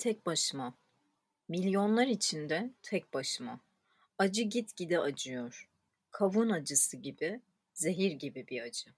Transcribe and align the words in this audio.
tek 0.00 0.26
başıma. 0.26 0.74
Milyonlar 1.48 2.06
içinde 2.06 2.70
tek 2.82 3.14
başıma. 3.14 3.60
Acı 4.18 4.42
gitgide 4.42 5.00
acıyor. 5.00 5.68
Kavun 6.10 6.50
acısı 6.50 6.96
gibi, 6.96 7.40
zehir 7.74 8.12
gibi 8.12 8.46
bir 8.48 8.62
acı. 8.62 8.90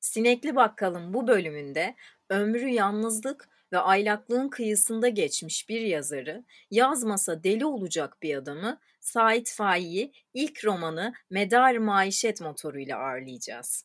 Sinekli 0.00 0.56
Bakkal'ın 0.56 1.14
bu 1.14 1.28
bölümünde 1.28 1.94
ömrü 2.30 2.68
yalnızlık 2.68 3.48
ve 3.72 3.78
aylaklığın 3.78 4.48
kıyısında 4.48 5.08
geçmiş 5.08 5.68
bir 5.68 5.80
yazarı, 5.80 6.44
yazmasa 6.70 7.44
deli 7.44 7.66
olacak 7.66 8.22
bir 8.22 8.36
adamı 8.36 8.80
Sait 9.00 9.52
Faik'i 9.52 10.12
ilk 10.34 10.64
romanı 10.64 11.12
Medar 11.30 11.76
Maişet 11.76 12.40
motoruyla 12.40 12.98
ağırlayacağız. 12.98 13.84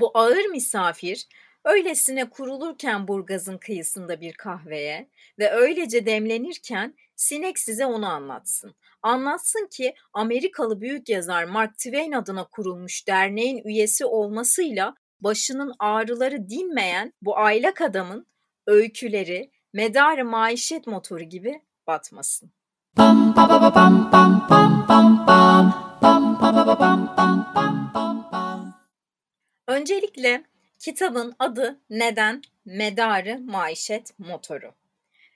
Bu 0.00 0.10
ağır 0.14 0.44
misafir 0.44 1.26
öylesine 1.64 2.30
kurulurken 2.30 3.08
Burgaz'ın 3.08 3.58
kıyısında 3.58 4.20
bir 4.20 4.32
kahveye 4.32 5.08
ve 5.38 5.50
öylece 5.50 6.06
demlenirken 6.06 6.94
sinek 7.16 7.58
size 7.58 7.86
onu 7.86 8.06
anlatsın. 8.06 8.74
Anlatsın 9.02 9.68
ki 9.70 9.94
Amerikalı 10.12 10.80
büyük 10.80 11.08
yazar 11.08 11.44
Mark 11.44 11.78
Twain 11.78 12.12
adına 12.12 12.44
kurulmuş 12.44 13.06
derneğin 13.08 13.62
üyesi 13.64 14.04
olmasıyla 14.04 14.94
başının 15.20 15.74
ağrıları 15.78 16.48
dinmeyen 16.48 17.12
bu 17.22 17.38
aylak 17.38 17.80
adamın 17.80 18.26
öyküleri 18.66 19.50
medar 19.72 20.22
maişet 20.22 20.86
motoru 20.86 21.22
gibi 21.22 21.62
batmasın. 21.86 22.52
Bam, 22.96 23.36
ba, 23.36 23.48
ba, 23.48 23.74
bam, 23.74 24.10
bam, 24.12 24.46
bam, 24.50 24.86
bam, 24.88 25.26
bam. 25.26 25.90
Bam, 26.02 26.40
ba, 26.40 26.78
ba. 26.78 27.00
Öncelikle 29.70 30.44
kitabın 30.78 31.34
adı 31.38 31.80
neden 31.90 32.42
medarı 32.64 33.38
maişet 33.40 34.18
motoru. 34.18 34.74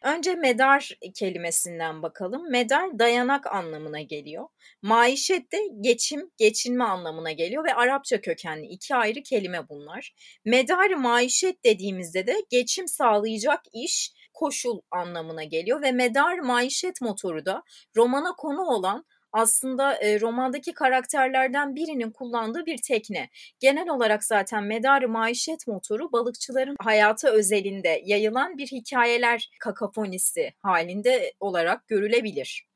Önce 0.02 0.34
medar 0.34 0.98
kelimesinden 1.14 2.02
bakalım. 2.02 2.50
Medar 2.50 2.98
dayanak 2.98 3.46
anlamına 3.46 4.00
geliyor. 4.00 4.48
Maişet 4.82 5.52
de 5.52 5.58
geçim, 5.80 6.30
geçinme 6.36 6.84
anlamına 6.84 7.32
geliyor 7.32 7.64
ve 7.64 7.74
Arapça 7.74 8.20
kökenli 8.20 8.66
iki 8.66 8.94
ayrı 8.94 9.22
kelime 9.22 9.68
bunlar. 9.68 10.14
Medar 10.44 10.90
maişet 10.90 11.64
dediğimizde 11.64 12.26
de 12.26 12.34
geçim 12.50 12.88
sağlayacak 12.88 13.60
iş, 13.72 14.12
koşul 14.32 14.80
anlamına 14.90 15.44
geliyor 15.44 15.82
ve 15.82 15.92
medar 15.92 16.38
maişet 16.38 17.00
motoru 17.00 17.46
da 17.46 17.62
romana 17.96 18.32
konu 18.36 18.62
olan 18.62 19.04
aslında 19.34 19.94
e, 19.94 20.20
romandaki 20.20 20.72
karakterlerden 20.74 21.74
birinin 21.74 22.10
kullandığı 22.10 22.66
bir 22.66 22.78
tekne. 22.78 23.30
Genel 23.60 23.88
olarak 23.88 24.24
zaten 24.24 24.64
Medar-ı 24.64 25.08
Maişet 25.08 25.66
motoru 25.66 26.12
balıkçıların 26.12 26.76
hayatı 26.80 27.28
özelinde 27.28 28.02
yayılan 28.04 28.58
bir 28.58 28.66
hikayeler 28.66 29.50
kakafonisi 29.60 30.52
halinde 30.62 31.32
olarak 31.40 31.88
görülebilir. 31.88 32.66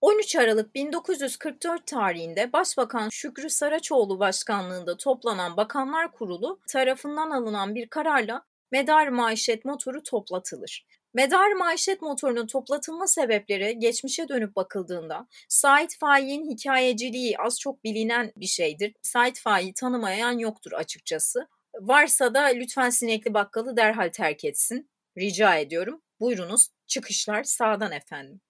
13 0.00 0.36
Aralık 0.36 0.74
1944 0.74 1.86
tarihinde 1.86 2.52
Başbakan 2.52 3.08
Şükrü 3.08 3.50
Saraçoğlu 3.50 4.18
başkanlığında 4.18 4.96
toplanan 4.96 5.56
Bakanlar 5.56 6.12
Kurulu 6.12 6.60
tarafından 6.68 7.30
alınan 7.30 7.74
bir 7.74 7.88
kararla 7.88 8.42
Medar 8.70 9.08
Maişet 9.08 9.64
motoru 9.64 10.02
toplatılır. 10.02 10.86
Medar 11.14 11.52
maişet 11.52 12.02
motorunun 12.02 12.46
toplatılma 12.46 13.06
sebepleri 13.06 13.78
geçmişe 13.78 14.28
dönüp 14.28 14.56
bakıldığında 14.56 15.26
Sait 15.48 15.98
Faik'in 15.98 16.50
hikayeciliği 16.50 17.38
az 17.38 17.60
çok 17.60 17.84
bilinen 17.84 18.32
bir 18.36 18.46
şeydir. 18.46 18.94
Sait 19.02 19.40
Faik'i 19.40 19.74
tanımayan 19.74 20.38
yoktur 20.38 20.72
açıkçası. 20.72 21.48
Varsa 21.80 22.34
da 22.34 22.42
lütfen 22.42 22.90
sinekli 22.90 23.34
bakkalı 23.34 23.76
derhal 23.76 24.08
terk 24.08 24.44
etsin. 24.44 24.90
Rica 25.18 25.56
ediyorum. 25.56 26.02
Buyurunuz 26.20 26.68
çıkışlar 26.86 27.42
sağdan 27.42 27.92
efendim. 27.92 28.40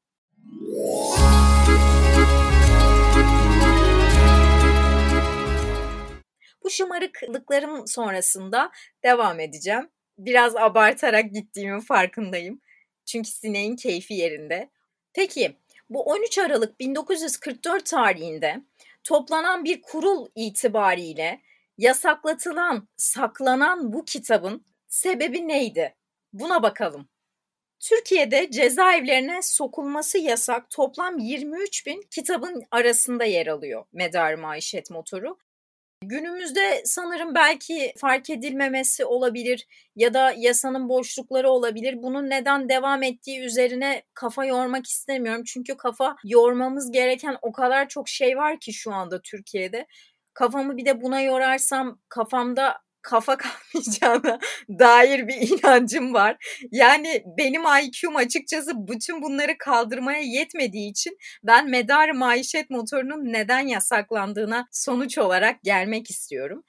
Bu 6.65 6.71
şımarıklıklarım 6.71 7.87
sonrasında 7.87 8.71
devam 9.05 9.41
edeceğim 9.41 9.91
biraz 10.19 10.57
abartarak 10.57 11.33
gittiğimin 11.33 11.81
farkındayım. 11.81 12.61
Çünkü 13.05 13.31
sineğin 13.31 13.77
keyfi 13.77 14.15
yerinde. 14.15 14.71
Peki 15.13 15.57
bu 15.91 16.03
13 16.03 16.39
Aralık 16.39 16.81
1944 16.81 17.87
tarihinde 17.87 18.63
toplanan 19.05 19.65
bir 19.65 19.83
kurul 19.83 20.27
itibariyle 20.35 21.41
yasaklatılan, 21.79 22.89
saklanan 22.97 23.93
bu 23.93 24.05
kitabın 24.05 24.65
sebebi 24.89 25.49
neydi? 25.49 25.95
Buna 26.33 26.63
bakalım. 26.63 27.09
Türkiye'de 27.81 28.51
cezaevlerine 28.51 29.43
sokulması 29.43 30.19
yasak 30.19 30.71
toplam 30.71 31.19
23 31.19 31.87
bin 31.87 32.03
kitabın 32.11 32.63
arasında 32.71 33.25
yer 33.25 33.47
alıyor 33.47 33.85
Medar 33.93 34.35
Maişet 34.35 34.91
Motoru. 34.91 35.39
Günümüzde 36.03 36.83
sanırım 36.85 37.35
belki 37.35 37.93
fark 37.97 38.31
edilmemesi 38.31 39.05
olabilir 39.05 39.67
ya 39.97 40.15
da 40.15 40.35
yasanın 40.37 40.89
boşlukları 40.89 41.51
olabilir. 41.51 42.03
Bunun 42.03 42.31
neden 42.31 42.69
devam 42.69 43.03
ettiği 43.03 43.41
üzerine 43.41 44.03
kafa 44.15 44.45
yormak 44.45 44.87
istemiyorum. 44.87 45.43
Çünkü 45.47 45.77
kafa 45.77 46.17
yormamız 46.25 46.91
gereken 46.93 47.37
o 47.43 47.53
kadar 47.53 47.89
çok 47.89 48.09
şey 48.09 48.37
var 48.37 48.61
ki 48.61 48.73
şu 48.73 48.93
anda 48.95 49.23
Türkiye'de. 49.23 49.87
Kafamı 50.35 50.77
bir 50.77 50.85
de 50.85 51.03
buna 51.03 51.21
yorarsam 51.21 51.99
kafamda 52.09 52.79
kafa 53.03 53.37
kalmayacağına 53.73 54.39
dair 54.69 55.29
bir 55.29 55.35
inancım 55.35 56.15
var. 56.15 56.37
Yani 56.71 57.25
benim 57.39 57.63
IQ'm 57.63 58.17
açıkçası 58.17 58.73
bütün 58.89 59.23
bunları 59.23 59.59
kaldırmaya 59.59 60.21
yetmediği 60.21 60.91
için 60.91 61.19
ben 61.45 61.71
medar 61.71 62.11
maişet 62.11 62.71
motorunun 62.71 63.33
neden 63.33 63.67
yasaklandığına 63.67 64.69
sonuç 64.71 65.19
olarak 65.19 65.63
gelmek 65.63 66.11
istiyorum. 66.11 66.65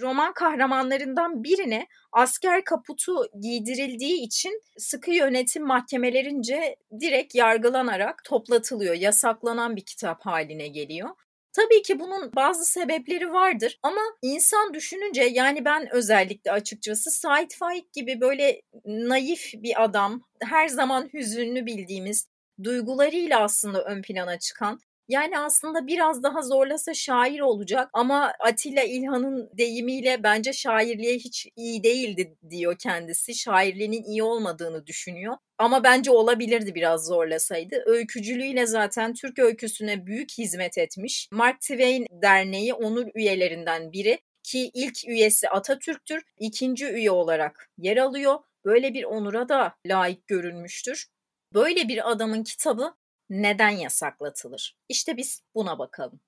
Roman 0.00 0.32
kahramanlarından 0.34 1.44
birine 1.44 1.86
asker 2.12 2.64
kaputu 2.64 3.12
giydirildiği 3.42 4.26
için 4.26 4.62
sıkı 4.78 5.10
yönetim 5.10 5.66
mahkemelerince 5.66 6.76
direkt 7.00 7.34
yargılanarak 7.34 8.24
toplatılıyor. 8.24 8.94
Yasaklanan 8.94 9.76
bir 9.76 9.84
kitap 9.84 10.26
haline 10.26 10.68
geliyor. 10.68 11.10
Tabii 11.56 11.82
ki 11.82 12.00
bunun 12.00 12.32
bazı 12.36 12.64
sebepleri 12.64 13.32
vardır 13.32 13.78
ama 13.82 14.00
insan 14.22 14.74
düşününce 14.74 15.22
yani 15.22 15.64
ben 15.64 15.88
özellikle 15.92 16.52
açıkçası 16.52 17.10
Said 17.10 17.50
Faik 17.50 17.92
gibi 17.92 18.20
böyle 18.20 18.62
naif 18.84 19.52
bir 19.54 19.84
adam, 19.84 20.22
her 20.42 20.68
zaman 20.68 21.10
hüzünlü 21.14 21.66
bildiğimiz 21.66 22.28
duygularıyla 22.62 23.42
aslında 23.42 23.84
ön 23.84 24.02
plana 24.02 24.38
çıkan 24.38 24.80
yani 25.08 25.38
aslında 25.38 25.86
biraz 25.86 26.22
daha 26.22 26.42
zorlasa 26.42 26.94
şair 26.94 27.40
olacak 27.40 27.90
ama 27.92 28.32
Atilla 28.40 28.82
İlhan'ın 28.82 29.50
deyimiyle 29.58 30.22
bence 30.22 30.52
şairliğe 30.52 31.14
hiç 31.14 31.46
iyi 31.56 31.82
değildi 31.82 32.36
diyor 32.50 32.78
kendisi. 32.78 33.34
Şairliğinin 33.34 34.02
iyi 34.02 34.22
olmadığını 34.22 34.86
düşünüyor. 34.86 35.36
Ama 35.58 35.84
bence 35.84 36.10
olabilirdi 36.10 36.74
biraz 36.74 37.06
zorlasaydı. 37.06 37.82
Öykücülüğüyle 37.86 38.66
zaten 38.66 39.14
Türk 39.14 39.38
öyküsüne 39.38 40.06
büyük 40.06 40.30
hizmet 40.38 40.78
etmiş. 40.78 41.28
Mark 41.32 41.60
Twain 41.60 42.06
Derneği 42.10 42.74
onur 42.74 43.06
üyelerinden 43.14 43.92
biri 43.92 44.18
ki 44.42 44.70
ilk 44.74 45.08
üyesi 45.08 45.48
Atatürk'tür. 45.48 46.22
ikinci 46.38 46.86
üye 46.86 47.10
olarak 47.10 47.70
yer 47.78 47.96
alıyor. 47.96 48.38
Böyle 48.64 48.94
bir 48.94 49.04
onura 49.04 49.48
da 49.48 49.74
layık 49.86 50.26
görülmüştür. 50.26 51.06
Böyle 51.54 51.88
bir 51.88 52.10
adamın 52.10 52.44
kitabı 52.44 52.94
neden 53.30 53.70
yasaklatılır? 53.70 54.76
İşte 54.88 55.16
biz 55.16 55.42
buna 55.54 55.78
bakalım. 55.78 56.20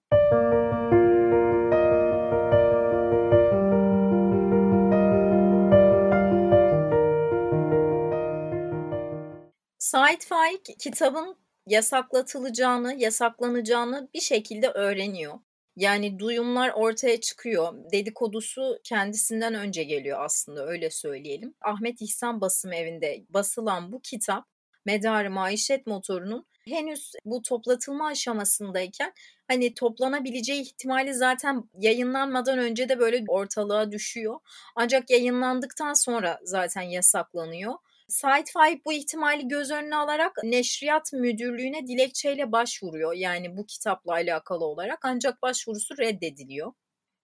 Said 9.79 10.21
Faik 10.23 10.79
kitabın 10.79 11.37
yasaklatılacağını, 11.67 12.95
yasaklanacağını 12.95 14.09
bir 14.15 14.21
şekilde 14.21 14.69
öğreniyor. 14.69 15.39
Yani 15.77 16.19
duyumlar 16.19 16.73
ortaya 16.75 17.21
çıkıyor. 17.21 17.75
Dedikodusu 17.93 18.79
kendisinden 18.85 19.55
önce 19.55 19.85
geliyor 19.85 20.25
aslında 20.25 20.67
öyle 20.67 20.91
söyleyelim. 20.91 21.55
Ahmet 21.61 22.03
İhsan 22.03 22.41
Basım 22.41 22.73
Evi'nde 22.73 23.25
basılan 23.31 23.93
bu 23.93 24.01
kitap 24.01 24.45
Medarı 24.85 25.31
Maişet 25.31 25.87
Motoru'nun 25.87 26.47
henüz 26.71 27.13
bu 27.25 27.43
toplatılma 27.43 28.07
aşamasındayken 28.07 29.13
hani 29.49 29.75
toplanabileceği 29.75 30.63
ihtimali 30.63 31.15
zaten 31.15 31.65
yayınlanmadan 31.79 32.59
önce 32.59 32.89
de 32.89 32.99
böyle 32.99 33.25
ortalığa 33.29 33.93
düşüyor. 33.93 34.41
Ancak 34.77 35.11
yayınlandıktan 35.11 35.93
sonra 35.93 36.39
zaten 36.43 36.83
yasaklanıyor. 36.83 37.75
Sait 38.09 38.53
Faik 38.53 38.87
bu 38.87 38.93
ihtimali 38.93 39.49
göz 39.49 39.71
önüne 39.71 39.97
alarak 39.97 40.33
Neşriyat 40.45 41.13
Müdürlüğü'ne 41.13 41.87
dilekçeyle 41.87 42.53
başvuruyor. 42.53 43.15
Yani 43.15 43.57
bu 43.57 43.67
kitapla 43.67 44.13
alakalı 44.13 44.65
olarak 44.65 44.99
ancak 45.03 45.43
başvurusu 45.43 45.99
reddediliyor. 45.99 46.73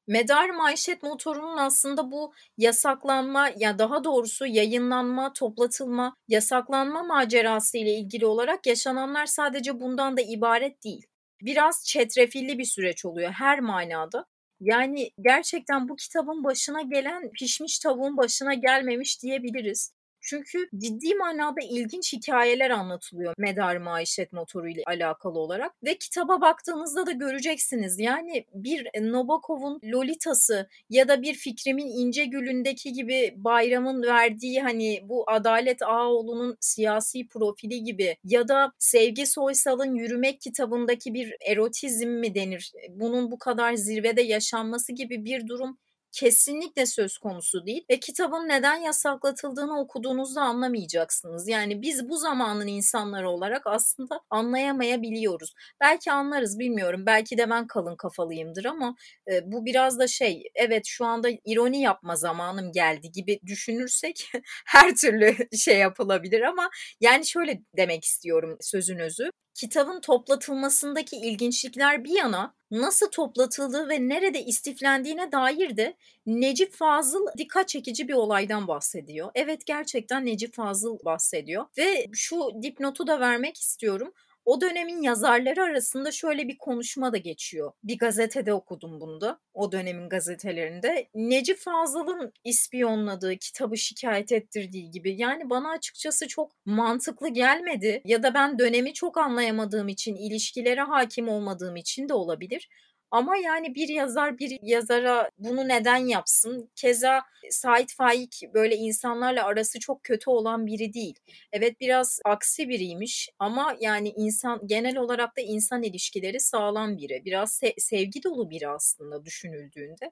Medar 0.07 0.51
maişet 0.51 1.03
motorunun 1.03 1.57
aslında 1.59 2.11
bu 2.13 2.33
yasaklanma 2.59 3.51
ya 3.57 3.79
daha 3.79 4.05
doğrusu 4.05 4.47
yayınlanma, 4.47 5.33
toplatılma, 5.33 6.17
yasaklanma 6.29 7.03
macerası 7.03 7.79
ile 7.79 7.95
ilgili 7.95 8.27
olarak 8.27 8.67
yaşananlar 8.67 9.27
sadece 9.27 9.81
bundan 9.81 10.17
da 10.17 10.21
ibaret 10.21 10.85
değil. 10.85 11.07
Biraz 11.43 11.85
çetrefilli 11.87 12.59
bir 12.59 12.65
süreç 12.65 13.05
oluyor 13.05 13.31
her 13.33 13.61
manada. 13.61 14.27
Yani 14.61 15.11
gerçekten 15.21 15.89
bu 15.89 15.97
kitabın 15.97 16.45
başına 16.45 16.83
gelen 16.83 17.31
pişmiş 17.33 17.79
tavuğun 17.79 18.17
başına 18.17 18.55
gelmemiş 18.55 19.23
diyebiliriz. 19.23 19.94
Çünkü 20.25 20.69
ciddi 20.79 21.15
manada 21.15 21.61
ilginç 21.71 22.13
hikayeler 22.13 22.71
anlatılıyor 22.71 23.35
Medar 23.39 23.77
Maişet 23.77 24.33
motoru 24.33 24.69
ile 24.69 24.83
alakalı 24.87 25.39
olarak. 25.39 25.73
Ve 25.85 25.99
kitaba 25.99 26.41
baktığınızda 26.41 27.07
da 27.07 27.13
göreceksiniz. 27.13 27.99
Yani 27.99 28.47
bir 28.55 28.89
Nabokov'un 29.01 29.81
Lolita'sı 29.85 30.69
ya 30.91 31.09
da 31.09 31.23
bir 31.23 31.35
Fikrimin 31.35 31.87
İnce 31.87 32.25
Gülündeki 32.25 32.93
gibi 32.93 33.35
Bayram'ın 33.37 34.03
verdiği 34.03 34.63
hani 34.63 35.01
bu 35.05 35.25
Adalet 35.31 35.83
Ağoğlu'nun 35.83 36.57
siyasi 36.61 37.29
profili 37.29 37.85
gibi 37.85 38.17
ya 38.25 38.49
da 38.49 38.73
Sevgi 38.79 39.27
Soysal'ın 39.27 39.95
Yürümek 39.95 40.41
kitabındaki 40.41 41.15
bir 41.15 41.35
erotizm 41.47 42.09
mi 42.09 42.35
denir? 42.35 42.73
Bunun 42.91 43.31
bu 43.31 43.39
kadar 43.39 43.75
zirvede 43.75 44.23
yaşanması 44.23 44.93
gibi 44.93 45.25
bir 45.25 45.49
durum 45.49 45.79
kesinlikle 46.15 46.87
söz 46.87 47.19
konusu 47.19 47.67
değil 47.67 47.85
ve 47.91 48.01
kitabın 48.01 48.49
neden 48.49 48.77
yasaklatıldığını 48.77 49.81
okuduğunuzda 49.81 50.41
anlamayacaksınız. 50.43 51.49
Yani 51.49 51.83
biz 51.83 52.09
bu 52.09 52.17
zamanın 52.17 52.67
insanları 52.67 53.31
olarak 53.31 53.63
aslında 53.67 54.21
anlayamayabiliyoruz. 54.31 55.55
Belki 55.81 56.13
anlarız 56.13 56.59
bilmiyorum. 56.59 57.07
Belki 57.07 57.39
de 57.39 57.51
ben 57.51 57.67
kalın 57.67 57.97
kafalıyımdır 57.97 58.65
ama 58.65 58.95
e, 59.33 59.53
bu 59.53 59.65
biraz 59.67 59.99
da 59.99 60.07
şey 60.07 60.43
evet 60.55 60.83
şu 60.87 61.05
anda 61.05 61.29
ironi 61.45 61.81
yapma 61.81 62.17
zamanım 62.17 62.73
geldi 62.73 63.11
gibi 63.13 63.41
düşünürsek 63.47 64.31
her 64.67 64.95
türlü 64.95 65.37
şey 65.59 65.79
yapılabilir 65.79 66.41
ama 66.41 66.71
yani 67.01 67.27
şöyle 67.27 67.63
demek 67.77 68.05
istiyorum 68.05 68.57
sözün 68.61 68.99
özü 68.99 69.31
kitabın 69.55 70.01
toplatılmasındaki 70.01 71.17
ilginçlikler 71.17 72.05
bir 72.05 72.11
yana 72.11 72.55
nasıl 72.71 73.11
toplatıldığı 73.11 73.89
ve 73.89 74.09
nerede 74.09 74.45
istiflendiğine 74.45 75.33
dair 75.33 75.77
de 75.77 75.97
Necip 76.27 76.73
Fazıl 76.73 77.27
dikkat 77.39 77.69
çekici 77.69 78.09
bir 78.09 78.15
olaydan 78.15 78.69
bahsediyor. 78.69 79.31
Evet 79.35 79.67
gerçekten 79.67 80.27
Necip 80.27 80.55
Fazıl 80.55 80.99
bahsediyor 81.05 81.67
ve 81.79 82.07
şu 82.13 82.51
dipnotu 82.63 83.07
da 83.07 83.21
vermek 83.21 83.61
istiyorum. 83.61 84.13
O 84.45 84.61
dönemin 84.61 85.03
yazarları 85.03 85.63
arasında 85.63 86.11
şöyle 86.13 86.49
bir 86.49 86.59
konuşma 86.59 87.13
da 87.13 87.17
geçiyor. 87.17 87.73
Bir 87.85 87.99
gazetede 87.99 88.53
okudum 88.53 89.01
bunu 89.01 89.21
da. 89.21 89.41
O 89.55 89.73
dönemin 89.73 90.09
gazetelerinde. 90.09 91.09
Necip 91.15 91.59
Fazıl'ın 91.59 92.33
ispiyonladığı, 92.45 93.37
kitabı 93.37 93.77
şikayet 93.77 94.33
ettirdiği 94.33 94.91
gibi. 94.91 95.21
Yani 95.21 95.51
bana 95.51 95.71
açıkçası 95.71 96.29
çok 96.29 96.53
mantıklı 96.67 97.29
gelmedi. 97.29 98.03
Ya 98.05 98.23
da 98.23 98.35
ben 98.35 98.59
dönemi 98.59 98.93
çok 98.93 99.19
anlayamadığım 99.19 99.89
için, 99.89 100.17
ilişkilere 100.17 100.81
hakim 100.81 101.29
olmadığım 101.29 101.77
için 101.77 102.09
de 102.09 102.15
olabilir. 102.15 102.69
Ama 103.15 103.37
yani 103.37 103.75
bir 103.75 103.89
yazar 103.89 104.39
bir 104.39 104.59
yazara 104.63 105.31
bunu 105.39 105.69
neden 105.69 105.97
yapsın? 105.97 106.71
Keza 106.77 107.23
Sait 107.51 107.95
Faik 107.95 108.43
böyle 108.55 108.77
insanlarla 108.77 109.45
arası 109.45 109.81
çok 109.81 110.05
kötü 110.05 110.31
olan 110.31 110.67
biri 110.67 110.93
değil. 110.93 111.15
Evet 111.53 111.81
biraz 111.81 112.21
aksi 112.25 112.69
biriymiş 112.69 113.29
ama 113.39 113.77
yani 113.81 114.09
insan 114.17 114.61
genel 114.67 114.97
olarak 114.97 115.37
da 115.37 115.41
insan 115.41 115.83
ilişkileri 115.83 116.41
sağlam 116.41 116.97
biri. 116.99 117.23
Biraz 117.25 117.63
se- 117.63 117.81
sevgi 117.81 118.23
dolu 118.23 118.51
biri 118.51 118.69
aslında 118.69 119.25
düşünüldüğünde. 119.25 120.11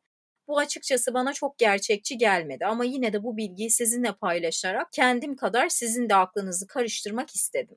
Bu 0.49 0.59
açıkçası 0.59 1.15
bana 1.15 1.33
çok 1.33 1.59
gerçekçi 1.59 2.19
gelmedi 2.19 2.67
ama 2.67 2.85
yine 2.85 3.13
de 3.13 3.23
bu 3.23 3.37
bilgiyi 3.37 3.71
sizinle 3.71 4.13
paylaşarak 4.13 4.93
kendim 4.93 5.37
kadar 5.37 5.69
sizin 5.69 6.09
de 6.09 6.15
aklınızı 6.15 6.67
karıştırmak 6.67 7.35
istedim. 7.35 7.77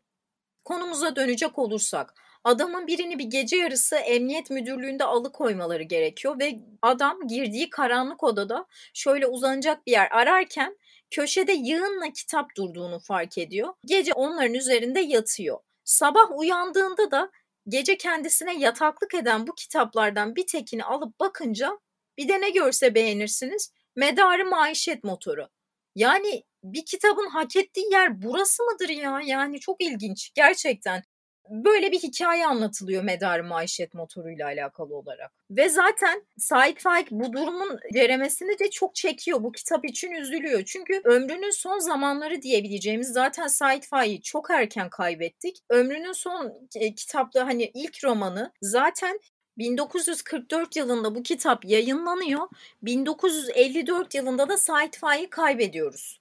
Konumuza 0.63 1.15
dönecek 1.15 1.59
olursak 1.59 2.13
adamın 2.45 2.87
birini 2.87 3.19
bir 3.19 3.23
gece 3.23 3.55
yarısı 3.55 3.95
emniyet 3.95 4.49
müdürlüğünde 4.49 5.03
alıkoymaları 5.03 5.83
gerekiyor 5.83 6.39
ve 6.39 6.59
adam 6.81 7.27
girdiği 7.27 7.69
karanlık 7.69 8.23
odada 8.23 8.65
şöyle 8.93 9.27
uzanacak 9.27 9.87
bir 9.87 9.91
yer 9.91 10.07
ararken 10.11 10.77
köşede 11.11 11.51
yığınla 11.51 12.13
kitap 12.13 12.55
durduğunu 12.57 12.99
fark 12.99 13.37
ediyor. 13.37 13.73
Gece 13.85 14.13
onların 14.13 14.53
üzerinde 14.53 14.99
yatıyor. 14.99 15.59
Sabah 15.83 16.37
uyandığında 16.37 17.11
da 17.11 17.31
gece 17.67 17.97
kendisine 17.97 18.59
yataklık 18.59 19.13
eden 19.13 19.47
bu 19.47 19.55
kitaplardan 19.55 20.35
bir 20.35 20.47
tekini 20.47 20.83
alıp 20.83 21.19
bakınca 21.19 21.79
bir 22.17 22.27
de 22.27 22.41
ne 22.41 22.49
görse 22.49 22.95
beğenirsiniz. 22.95 23.71
Medarı 23.95 24.45
maişet 24.45 25.03
motoru. 25.03 25.47
Yani 25.95 26.43
bir 26.63 26.85
kitabın 26.85 27.29
hak 27.29 27.55
ettiği 27.55 27.91
yer 27.91 28.21
burası 28.21 28.63
mıdır 28.63 28.89
ya? 28.89 29.21
Yani 29.25 29.59
çok 29.59 29.81
ilginç 29.81 30.31
gerçekten. 30.35 31.03
Böyle 31.49 31.91
bir 31.91 31.99
hikaye 31.99 32.47
anlatılıyor 32.47 33.03
Medar 33.03 33.39
Maişet 33.39 33.93
motoruyla 33.93 34.45
alakalı 34.45 34.95
olarak. 34.95 35.31
Ve 35.51 35.69
zaten 35.69 36.23
Said 36.37 36.77
Faik 36.77 37.11
bu 37.11 37.33
durumun 37.33 37.79
ceremesini 37.93 38.59
de 38.59 38.69
çok 38.69 38.95
çekiyor. 38.95 39.43
Bu 39.43 39.51
kitap 39.51 39.85
için 39.85 40.11
üzülüyor. 40.11 40.63
Çünkü 40.65 41.01
ömrünün 41.03 41.61
son 41.61 41.79
zamanları 41.79 42.41
diyebileceğimiz 42.41 43.07
zaten 43.07 43.47
Said 43.47 43.83
Faik'i 43.83 44.21
çok 44.21 44.51
erken 44.51 44.89
kaybettik. 44.89 45.57
Ömrünün 45.69 46.11
son 46.11 46.53
e, 46.75 46.95
kitapta 46.95 47.47
hani 47.47 47.71
ilk 47.73 48.03
romanı 48.03 48.51
zaten 48.61 49.19
1944 49.57 50.75
yılında 50.75 51.15
bu 51.15 51.23
kitap 51.23 51.65
yayınlanıyor. 51.65 52.47
1954 52.81 54.15
yılında 54.15 54.49
da 54.49 54.57
Said 54.57 54.93
Faik'i 54.93 55.29
kaybediyoruz. 55.29 56.19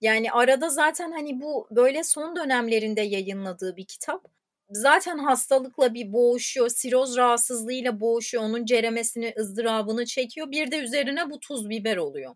Yani 0.00 0.32
arada 0.32 0.68
zaten 0.68 1.12
hani 1.12 1.40
bu 1.40 1.68
böyle 1.70 2.04
son 2.04 2.36
dönemlerinde 2.36 3.00
yayınladığı 3.00 3.76
bir 3.76 3.84
kitap 3.84 4.33
zaten 4.74 5.18
hastalıkla 5.18 5.94
bir 5.94 6.12
boğuşuyor, 6.12 6.68
siroz 6.68 7.16
rahatsızlığıyla 7.16 8.00
boğuşuyor, 8.00 8.44
onun 8.44 8.64
ceremesini, 8.64 9.34
ızdırabını 9.38 10.04
çekiyor. 10.04 10.50
Bir 10.50 10.70
de 10.70 10.78
üzerine 10.78 11.30
bu 11.30 11.40
tuz 11.40 11.68
biber 11.68 11.96
oluyor. 11.96 12.34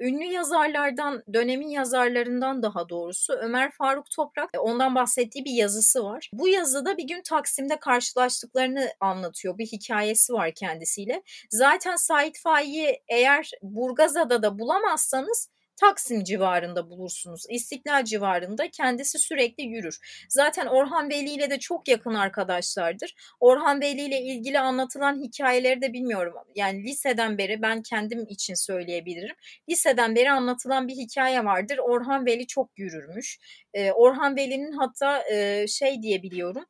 Ünlü 0.00 0.24
yazarlardan, 0.24 1.22
dönemin 1.32 1.68
yazarlarından 1.68 2.62
daha 2.62 2.88
doğrusu 2.88 3.32
Ömer 3.32 3.70
Faruk 3.70 4.10
Toprak 4.10 4.50
ondan 4.58 4.94
bahsettiği 4.94 5.44
bir 5.44 5.52
yazısı 5.52 6.04
var. 6.04 6.30
Bu 6.32 6.48
yazıda 6.48 6.96
bir 6.96 7.04
gün 7.08 7.22
Taksim'de 7.22 7.78
karşılaştıklarını 7.78 8.88
anlatıyor. 9.00 9.58
Bir 9.58 9.66
hikayesi 9.66 10.32
var 10.32 10.52
kendisiyle. 10.54 11.22
Zaten 11.50 11.96
Sait 11.96 12.38
Faik'i 12.38 13.02
eğer 13.08 13.50
Burgazada 13.62 14.42
da 14.42 14.58
bulamazsanız 14.58 15.48
Taksim 15.80 16.24
civarında 16.24 16.90
bulursunuz. 16.90 17.44
İstiklal 17.48 18.04
civarında 18.04 18.70
kendisi 18.70 19.18
sürekli 19.18 19.64
yürür. 19.64 19.98
Zaten 20.28 20.66
Orhan 20.66 21.10
Veli 21.10 21.30
ile 21.30 21.50
de 21.50 21.58
çok 21.58 21.88
yakın 21.88 22.14
arkadaşlardır. 22.14 23.14
Orhan 23.40 23.80
Veli 23.80 24.00
ile 24.02 24.20
ilgili 24.20 24.58
anlatılan 24.58 25.22
hikayeleri 25.22 25.82
de 25.82 25.92
bilmiyorum. 25.92 26.34
Yani 26.54 26.84
liseden 26.84 27.38
beri 27.38 27.62
ben 27.62 27.82
kendim 27.82 28.26
için 28.28 28.54
söyleyebilirim. 28.54 29.36
Liseden 29.68 30.14
beri 30.14 30.30
anlatılan 30.30 30.88
bir 30.88 30.94
hikaye 30.94 31.44
vardır. 31.44 31.78
Orhan 31.78 32.26
Veli 32.26 32.46
çok 32.46 32.78
yürürmüş. 32.78 33.38
Ee, 33.74 33.92
Orhan 33.92 34.36
Veli'nin 34.36 34.72
hatta 34.72 35.22
e, 35.32 35.66
şey 35.66 36.02
diyebiliyorum. 36.02 36.64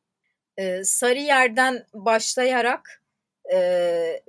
E, 0.57 0.83
Sarıyer'den 0.83 1.85
başlayarak 1.93 3.03
e, 3.53 4.21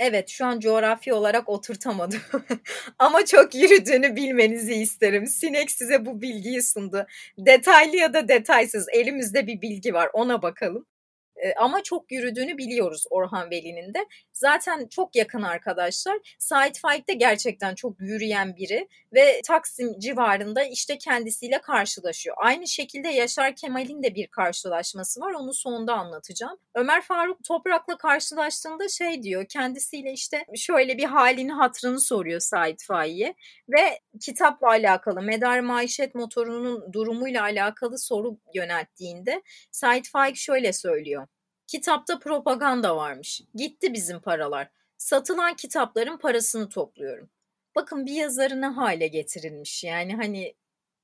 Evet 0.00 0.28
şu 0.28 0.46
an 0.46 0.60
coğrafi 0.60 1.12
olarak 1.12 1.48
oturtamadım. 1.48 2.20
Ama 2.98 3.24
çok 3.24 3.54
yürüdüğünü 3.54 4.16
bilmenizi 4.16 4.74
isterim. 4.74 5.26
Sinek 5.26 5.70
size 5.70 6.06
bu 6.06 6.22
bilgiyi 6.22 6.62
sundu. 6.62 7.06
Detaylı 7.38 7.96
ya 7.96 8.14
da 8.14 8.28
detaysız 8.28 8.86
elimizde 8.92 9.46
bir 9.46 9.62
bilgi 9.62 9.94
var 9.94 10.10
ona 10.12 10.42
bakalım. 10.42 10.86
E, 11.42 11.54
ama 11.54 11.82
çok 11.82 12.12
yürüdüğünü 12.12 12.58
biliyoruz 12.58 13.04
Orhan 13.10 13.50
Veli'nin 13.50 13.94
de. 13.94 14.06
Zaten 14.32 14.88
çok 14.88 15.16
yakın 15.16 15.42
arkadaşlar. 15.42 16.36
Sait 16.38 16.78
Faik 16.78 17.08
de 17.08 17.12
gerçekten 17.14 17.74
çok 17.74 18.00
yürüyen 18.00 18.56
biri 18.56 18.88
ve 19.14 19.40
Taksim 19.46 19.98
civarında 19.98 20.64
işte 20.64 20.98
kendisiyle 20.98 21.60
karşılaşıyor. 21.60 22.36
Aynı 22.38 22.66
şekilde 22.68 23.08
Yaşar 23.08 23.56
Kemal'in 23.56 24.02
de 24.02 24.14
bir 24.14 24.26
karşılaşması 24.26 25.20
var. 25.20 25.32
Onu 25.32 25.54
sonunda 25.54 25.94
anlatacağım. 25.94 26.58
Ömer 26.74 27.02
Faruk 27.02 27.44
Toprak'la 27.44 27.96
karşılaştığında 27.96 28.88
şey 28.88 29.22
diyor. 29.22 29.44
Kendisiyle 29.48 30.12
işte 30.12 30.44
şöyle 30.56 30.98
bir 30.98 31.04
halini 31.04 31.52
hatrını 31.52 32.00
soruyor 32.00 32.40
Sait 32.40 32.84
Faik'e 32.84 33.34
ve 33.68 34.00
kitapla 34.20 34.68
alakalı 34.68 35.22
Medar 35.22 35.60
Maişet 35.60 36.14
motorunun 36.14 36.92
durumuyla 36.92 37.42
alakalı 37.42 37.98
soru 37.98 38.38
yönelttiğinde 38.54 39.42
Sait 39.70 40.10
Faik 40.10 40.36
şöyle 40.36 40.72
söylüyor. 40.72 41.26
Kitapta 41.70 42.18
propaganda 42.18 42.96
varmış. 42.96 43.42
Gitti 43.54 43.92
bizim 43.92 44.20
paralar. 44.20 44.70
Satılan 44.96 45.56
kitapların 45.56 46.16
parasını 46.16 46.68
topluyorum. 46.68 47.30
Bakın 47.76 48.06
bir 48.06 48.12
yazarı 48.12 48.60
ne 48.60 48.66
hale 48.66 49.06
getirilmiş. 49.06 49.84
Yani 49.84 50.16
hani 50.16 50.54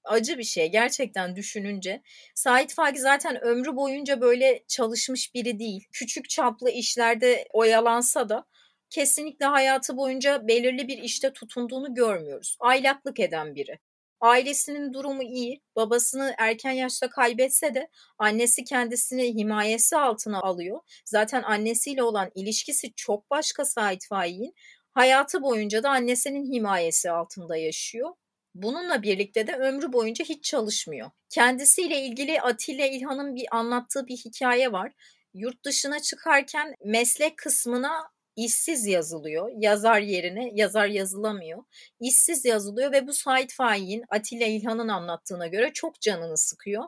acı 0.04 0.38
bir 0.38 0.44
şey 0.44 0.70
gerçekten 0.70 1.36
düşününce. 1.36 2.02
Sait 2.34 2.74
Faik 2.74 2.98
zaten 2.98 3.40
ömrü 3.44 3.76
boyunca 3.76 4.20
böyle 4.20 4.64
çalışmış 4.68 5.34
biri 5.34 5.58
değil. 5.58 5.84
Küçük 5.92 6.28
çaplı 6.28 6.70
işlerde 6.70 7.48
oyalansa 7.52 8.28
da 8.28 8.46
kesinlikle 8.90 9.46
hayatı 9.46 9.96
boyunca 9.96 10.48
belirli 10.48 10.88
bir 10.88 10.98
işte 10.98 11.32
tutunduğunu 11.32 11.94
görmüyoruz. 11.94 12.56
Aylaklık 12.60 13.20
eden 13.20 13.54
biri. 13.54 13.78
Ailesinin 14.20 14.92
durumu 14.92 15.22
iyi. 15.22 15.62
Babasını 15.76 16.34
erken 16.38 16.72
yaşta 16.72 17.10
kaybetse 17.10 17.74
de 17.74 17.90
annesi 18.18 18.64
kendisini 18.64 19.34
himayesi 19.34 19.96
altına 19.96 20.40
alıyor. 20.40 20.80
Zaten 21.04 21.42
annesiyle 21.42 22.02
olan 22.02 22.30
ilişkisi 22.34 22.92
çok 22.96 23.30
başka 23.30 23.64
Sait 23.64 24.06
Faik'in. 24.08 24.54
Hayatı 24.92 25.42
boyunca 25.42 25.82
da 25.82 25.90
annesinin 25.90 26.52
himayesi 26.52 27.10
altında 27.10 27.56
yaşıyor. 27.56 28.10
Bununla 28.54 29.02
birlikte 29.02 29.46
de 29.46 29.52
ömrü 29.56 29.92
boyunca 29.92 30.24
hiç 30.24 30.44
çalışmıyor. 30.44 31.10
Kendisiyle 31.30 32.00
ilgili 32.02 32.40
Atilla 32.40 32.86
İlhan'ın 32.86 33.34
bir 33.34 33.46
anlattığı 33.50 34.06
bir 34.06 34.16
hikaye 34.16 34.72
var. 34.72 34.92
Yurt 35.34 35.64
dışına 35.64 36.00
çıkarken 36.00 36.74
meslek 36.84 37.36
kısmına 37.36 38.08
işsiz 38.36 38.86
yazılıyor. 38.86 39.50
Yazar 39.56 40.00
yerine 40.00 40.50
yazar 40.54 40.86
yazılamıyor. 40.86 41.64
İşsiz 42.00 42.44
yazılıyor 42.44 42.92
ve 42.92 43.06
bu 43.06 43.12
Said 43.12 43.50
Faik'in 43.50 44.04
Atilla 44.08 44.46
İlhan'ın 44.46 44.88
anlattığına 44.88 45.46
göre 45.46 45.72
çok 45.72 46.00
canını 46.00 46.38
sıkıyor. 46.38 46.84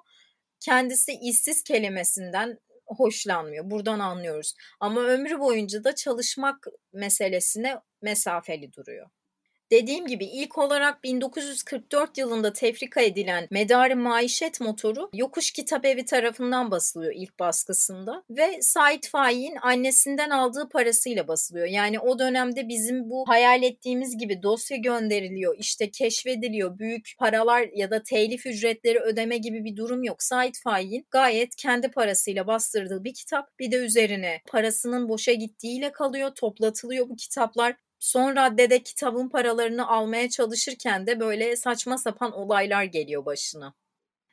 Kendisi 0.61 1.13
işsiz 1.13 1.63
kelimesinden 1.63 2.59
hoşlanmıyor. 2.87 3.71
Buradan 3.71 3.99
anlıyoruz. 3.99 4.55
Ama 4.81 5.01
ömrü 5.01 5.39
boyunca 5.39 5.85
da 5.85 5.95
çalışmak 5.95 6.67
meselesine 6.93 7.81
mesafeli 8.03 8.73
duruyor. 8.73 9.11
Dediğim 9.71 10.07
gibi 10.07 10.25
ilk 10.25 10.59
olarak 10.59 11.05
1944 11.05 12.19
yılında 12.19 12.53
tefrika 12.53 13.01
edilen 13.01 13.49
Medarı 13.51 13.97
Maişet 13.97 14.61
motoru 14.61 15.11
Yokuş 15.15 15.51
Kitap 15.51 15.85
Evi 15.85 16.05
tarafından 16.05 16.71
basılıyor 16.71 17.13
ilk 17.15 17.39
baskısında 17.39 18.23
ve 18.31 18.59
Sait 18.63 19.09
Faik'in 19.09 19.57
annesinden 19.63 20.31
aldığı 20.31 20.69
parasıyla 20.69 21.29
basılıyor. 21.29 21.67
Yani 21.67 22.01
o 22.01 22.19
dönemde 22.19 22.69
bizim 22.69 23.11
bu 23.11 23.25
hayal 23.29 23.63
ettiğimiz 23.63 24.19
gibi 24.19 24.43
dosya 24.43 24.77
gönderiliyor, 24.77 25.57
işte 25.59 25.91
keşfediliyor, 25.91 26.79
büyük 26.79 27.13
paralar 27.19 27.69
ya 27.75 27.91
da 27.91 28.03
telif 28.03 28.47
ücretleri 28.47 28.99
ödeme 28.99 29.39
gibi 29.39 29.65
bir 29.65 29.77
durum 29.77 30.03
yok. 30.03 30.23
Sait 30.23 30.61
Faik'in 30.65 31.07
gayet 31.11 31.57
kendi 31.57 31.91
parasıyla 31.91 32.47
bastırdığı 32.47 33.05
bir 33.05 33.15
kitap 33.15 33.59
bir 33.59 33.73
de 33.73 33.77
üzerine 33.77 34.41
parasının 34.47 35.09
boşa 35.09 35.33
gittiğiyle 35.33 35.93
kalıyor, 35.93 36.31
toplatılıyor 36.35 37.09
bu 37.09 37.17
kitaplar 37.17 37.77
son 37.99 38.37
raddede 38.37 38.83
kitabın 38.83 39.29
paralarını 39.29 39.89
almaya 39.89 40.31
çalışırken 40.31 41.07
de 41.07 41.21
böyle 41.21 41.57
saçma 41.57 41.99
sapan 41.99 42.33
olaylar 42.33 42.85
geliyor 42.85 43.27
başına. 43.27 43.75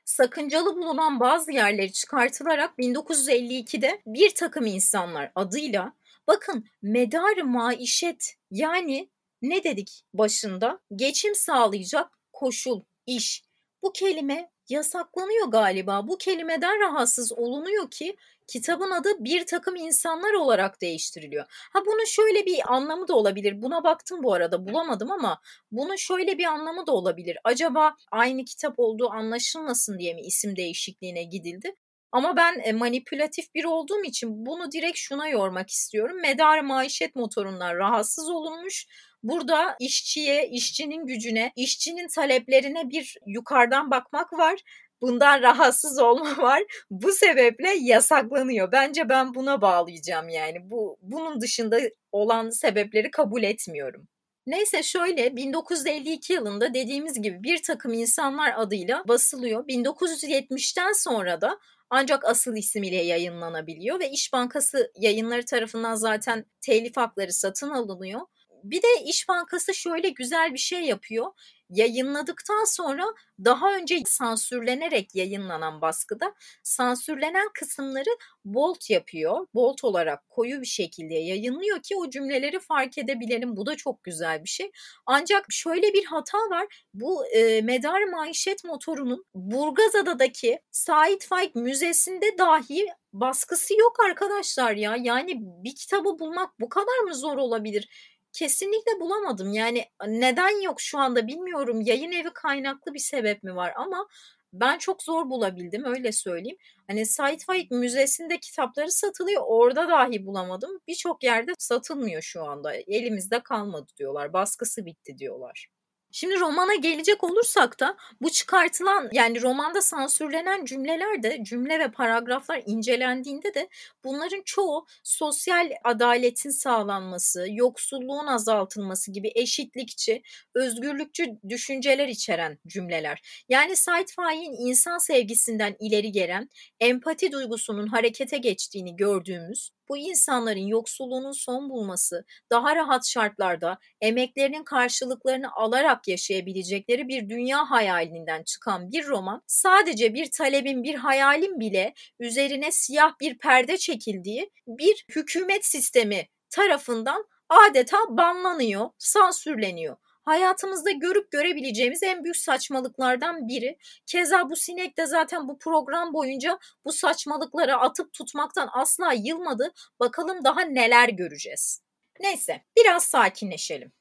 Sakıncalı 0.05 0.75
bulunan 0.75 1.19
bazı 1.19 1.51
yerleri 1.51 1.91
çıkartılarak 1.91 2.77
1952'de 2.79 4.01
bir 4.05 4.35
takım 4.35 4.65
insanlar 4.65 5.31
adıyla 5.35 5.93
bakın 6.27 6.65
medar 6.81 7.37
maişet 7.41 8.35
yani 8.51 9.09
ne 9.41 9.63
dedik 9.63 10.03
başında 10.13 10.79
geçim 10.95 11.35
sağlayacak 11.35 12.19
koşul, 12.33 12.81
iş. 13.05 13.43
Bu 13.83 13.93
kelime 13.93 14.51
yasaklanıyor 14.69 15.47
galiba. 15.47 16.07
Bu 16.07 16.17
kelimeden 16.17 16.79
rahatsız 16.79 17.31
olunuyor 17.31 17.91
ki 17.91 18.15
kitabın 18.47 18.91
adı 18.91 19.09
bir 19.19 19.45
takım 19.45 19.75
insanlar 19.75 20.33
olarak 20.33 20.81
değiştiriliyor. 20.81 21.45
Ha 21.73 21.79
bunun 21.85 22.05
şöyle 22.05 22.45
bir 22.45 22.73
anlamı 22.73 23.07
da 23.07 23.13
olabilir. 23.15 23.61
Buna 23.61 23.83
baktım 23.83 24.23
bu 24.23 24.33
arada 24.33 24.67
bulamadım 24.67 25.11
ama 25.11 25.41
bunun 25.71 25.95
şöyle 25.95 26.37
bir 26.37 26.45
anlamı 26.45 26.87
da 26.87 26.91
olabilir. 26.91 27.37
Acaba 27.43 27.95
aynı 28.11 28.45
kitap 28.45 28.73
olduğu 28.77 29.11
anlaşılmasın 29.11 29.99
diye 29.99 30.13
mi 30.13 30.21
isim 30.21 30.55
değişikliğine 30.55 31.23
gidildi? 31.23 31.75
Ama 32.11 32.35
ben 32.35 32.59
e, 32.63 32.73
manipülatif 32.73 33.55
biri 33.55 33.67
olduğum 33.67 34.03
için 34.03 34.45
bunu 34.45 34.71
direkt 34.71 34.97
şuna 34.97 35.27
yormak 35.27 35.69
istiyorum. 35.69 36.21
Medar 36.21 36.61
maişet 36.61 37.15
motorundan 37.15 37.75
rahatsız 37.75 38.29
olunmuş. 38.29 38.87
Burada 39.23 39.75
işçiye, 39.79 40.49
işçinin 40.49 41.05
gücüne, 41.05 41.51
işçinin 41.55 42.07
taleplerine 42.07 42.89
bir 42.89 43.17
yukarıdan 43.25 43.91
bakmak 43.91 44.33
var 44.33 44.59
bundan 45.07 45.41
rahatsız 45.41 45.99
olma 45.99 46.37
var. 46.43 46.63
Bu 46.89 47.11
sebeple 47.11 47.73
yasaklanıyor. 47.81 48.71
Bence 48.71 49.09
ben 49.09 49.33
buna 49.33 49.61
bağlayacağım 49.61 50.29
yani. 50.29 50.57
Bu 50.63 50.97
bunun 51.01 51.41
dışında 51.41 51.79
olan 52.11 52.49
sebepleri 52.49 53.11
kabul 53.11 53.43
etmiyorum. 53.43 54.07
Neyse 54.47 54.83
şöyle 54.83 55.35
1952 55.35 56.33
yılında 56.33 56.73
dediğimiz 56.73 57.21
gibi 57.21 57.43
bir 57.43 57.63
takım 57.63 57.93
insanlar 57.93 58.53
adıyla 58.57 59.03
basılıyor. 59.07 59.67
1970'ten 59.67 60.91
sonra 60.91 61.41
da 61.41 61.59
ancak 61.89 62.25
asıl 62.25 62.55
ismiyle 62.55 63.03
yayınlanabiliyor 63.03 63.99
ve 63.99 64.09
İş 64.09 64.33
Bankası 64.33 64.91
yayınları 64.99 65.45
tarafından 65.45 65.95
zaten 65.95 66.45
telif 66.61 66.97
hakları 66.97 67.33
satın 67.33 67.69
alınıyor. 67.69 68.21
Bir 68.63 68.81
de 68.81 68.87
İş 69.05 69.29
Bankası 69.29 69.73
şöyle 69.73 70.09
güzel 70.09 70.53
bir 70.53 70.59
şey 70.59 70.81
yapıyor 70.81 71.25
yayınladıktan 71.69 72.63
sonra 72.63 73.03
daha 73.45 73.75
önce 73.75 74.01
sansürlenerek 74.05 75.15
yayınlanan 75.15 75.81
baskıda 75.81 76.33
sansürlenen 76.63 77.49
kısımları 77.53 78.17
bolt 78.45 78.89
yapıyor. 78.89 79.47
Bolt 79.53 79.83
olarak 79.83 80.29
koyu 80.29 80.61
bir 80.61 80.65
şekilde 80.65 81.13
yayınlıyor 81.13 81.81
ki 81.81 81.95
o 81.95 82.09
cümleleri 82.09 82.59
fark 82.59 82.97
edebilelim. 82.97 83.57
Bu 83.57 83.65
da 83.65 83.75
çok 83.77 84.03
güzel 84.03 84.43
bir 84.43 84.49
şey. 84.49 84.71
Ancak 85.05 85.45
şöyle 85.49 85.93
bir 85.93 86.05
hata 86.05 86.37
var. 86.37 86.85
Bu 86.93 87.25
e, 87.27 87.61
Medar 87.61 88.03
Maişet 88.03 88.63
motorunun 88.63 89.25
Burgazada'daki 89.35 90.59
Sait 90.71 91.25
Faik 91.27 91.55
Müzesi'nde 91.55 92.37
dahi 92.37 92.87
baskısı 93.13 93.73
yok 93.79 93.97
arkadaşlar 94.09 94.71
ya. 94.71 94.95
Yani 94.95 95.33
bir 95.39 95.75
kitabı 95.75 96.19
bulmak 96.19 96.59
bu 96.59 96.69
kadar 96.69 96.99
mı 96.99 97.15
zor 97.15 97.37
olabilir? 97.37 98.14
Kesinlikle 98.35 98.99
bulamadım. 98.99 99.53
Yani 99.53 99.85
neden 100.07 100.61
yok 100.61 100.81
şu 100.81 100.99
anda 100.99 101.27
bilmiyorum. 101.27 101.81
Yayın 101.81 102.11
evi 102.11 102.29
kaynaklı 102.33 102.93
bir 102.93 102.99
sebep 102.99 103.43
mi 103.43 103.55
var 103.55 103.73
ama 103.75 104.07
ben 104.53 104.77
çok 104.77 105.03
zor 105.03 105.29
bulabildim 105.29 105.85
öyle 105.85 106.11
söyleyeyim. 106.11 106.57
Hani 106.87 107.05
Said 107.05 107.39
Faik 107.39 107.71
Müzesi'nde 107.71 108.39
kitapları 108.39 108.91
satılıyor. 108.91 109.41
Orada 109.45 109.87
dahi 109.89 110.25
bulamadım. 110.25 110.71
Birçok 110.87 111.23
yerde 111.23 111.51
satılmıyor 111.57 112.21
şu 112.21 112.43
anda. 112.43 112.73
Elimizde 112.75 113.43
kalmadı 113.43 113.91
diyorlar. 113.97 114.33
Baskısı 114.33 114.85
bitti 114.85 115.17
diyorlar. 115.17 115.67
Şimdi 116.17 116.39
romana 116.39 116.75
gelecek 116.75 117.23
olursak 117.23 117.79
da 117.79 117.97
bu 118.21 118.29
çıkartılan 118.29 119.09
yani 119.11 119.41
romanda 119.41 119.81
sansürlenen 119.81 120.65
cümleler 120.65 121.23
de 121.23 121.43
cümle 121.43 121.79
ve 121.79 121.91
paragraflar 121.91 122.63
incelendiğinde 122.65 123.53
de 123.53 123.69
bunların 124.03 124.41
çoğu 124.45 124.85
sosyal 125.03 125.71
adaletin 125.83 126.49
sağlanması, 126.49 127.45
yoksulluğun 127.49 128.27
azaltılması 128.27 129.11
gibi 129.11 129.31
eşitlikçi, 129.35 130.21
özgürlükçü 130.55 131.25
düşünceler 131.49 132.07
içeren 132.07 132.59
cümleler. 132.67 133.43
Yani 133.49 133.75
Said 133.75 134.07
Faik'in 134.15 134.67
insan 134.67 134.97
sevgisinden 134.97 135.75
ileri 135.79 136.11
gelen 136.11 136.49
empati 136.79 137.31
duygusunun 137.31 137.87
harekete 137.87 138.37
geçtiğini 138.37 138.95
gördüğümüz 138.95 139.74
bu 139.89 139.97
insanların 139.97 140.67
yoksulluğunun 140.67 141.31
son 141.31 141.69
bulması, 141.69 142.25
daha 142.51 142.75
rahat 142.75 143.07
şartlarda 143.07 143.77
emeklerinin 144.01 144.63
karşılıklarını 144.63 145.51
alarak 145.55 146.07
yaşayabilecekleri 146.07 147.07
bir 147.07 147.29
dünya 147.29 147.71
hayalinden 147.71 148.43
çıkan 148.43 148.91
bir 148.91 149.07
roman, 149.07 149.41
sadece 149.47 150.13
bir 150.13 150.31
talebin, 150.31 150.83
bir 150.83 150.95
hayalin 150.95 151.59
bile 151.59 151.93
üzerine 152.19 152.71
siyah 152.71 153.13
bir 153.21 153.37
perde 153.37 153.77
çekildiği 153.77 154.51
bir 154.67 155.05
hükümet 155.15 155.65
sistemi 155.65 156.27
tarafından 156.49 157.25
adeta 157.49 157.97
banlanıyor, 158.09 158.89
sansürleniyor. 158.97 159.97
Hayatımızda 160.25 160.91
görüp 160.91 161.31
görebileceğimiz 161.31 162.03
en 162.03 162.23
büyük 162.23 162.37
saçmalıklardan 162.37 163.47
biri. 163.47 163.77
Keza 164.05 164.49
bu 164.49 164.55
sinek 164.55 164.97
de 164.97 165.05
zaten 165.05 165.47
bu 165.47 165.59
program 165.59 166.13
boyunca 166.13 166.59
bu 166.85 166.91
saçmalıklara 166.91 167.81
atıp 167.81 168.13
tutmaktan 168.13 168.69
asla 168.73 169.13
yılmadı. 169.13 169.73
Bakalım 169.99 170.43
daha 170.43 170.61
neler 170.61 171.09
göreceğiz. 171.09 171.81
Neyse 172.19 172.61
biraz 172.77 173.03
sakinleşelim. 173.03 173.91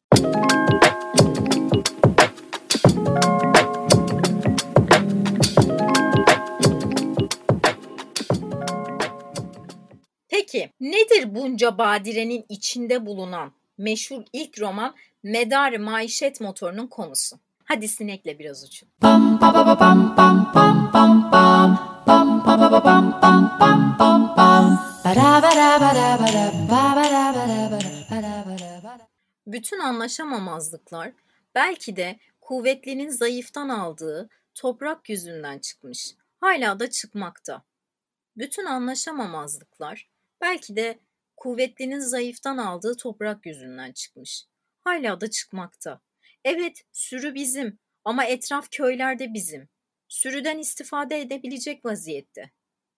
Peki 10.28 10.70
nedir 10.80 11.34
bunca 11.34 11.78
badirenin 11.78 12.44
içinde 12.48 13.06
bulunan 13.06 13.52
meşhur 13.78 14.22
ilk 14.32 14.60
roman 14.60 14.94
Medar 15.24 15.76
Maişet 15.76 16.40
Motoru'nun 16.40 16.86
konusu? 16.86 17.36
Hadi 17.64 17.88
sinekle 17.88 18.38
biraz 18.38 18.64
uçun. 18.64 18.88
Bütün 29.46 29.78
anlaşamamazlıklar 29.78 31.12
belki 31.54 31.96
de 31.96 32.18
kuvvetlinin 32.40 33.08
zayıftan 33.08 33.68
aldığı 33.68 34.28
toprak 34.54 35.08
yüzünden 35.08 35.58
çıkmış. 35.58 36.14
Hala 36.40 36.80
da 36.80 36.90
çıkmakta. 36.90 37.62
Bütün 38.36 38.64
anlaşamamazlıklar 38.64 40.08
belki 40.40 40.76
de 40.76 40.98
kuvvetlinin 41.36 42.00
zayıftan 42.00 42.58
aldığı 42.58 42.96
toprak 42.96 43.46
yüzünden 43.46 43.92
çıkmış. 43.92 44.46
Hala 44.84 45.20
da 45.20 45.30
çıkmakta. 45.30 46.00
Evet, 46.44 46.84
sürü 46.92 47.34
bizim 47.34 47.78
ama 48.04 48.24
etraf 48.24 48.68
köyler 48.70 49.18
de 49.18 49.34
bizim. 49.34 49.68
Sürüden 50.08 50.58
istifade 50.58 51.20
edebilecek 51.20 51.84
vaziyette. 51.84 52.50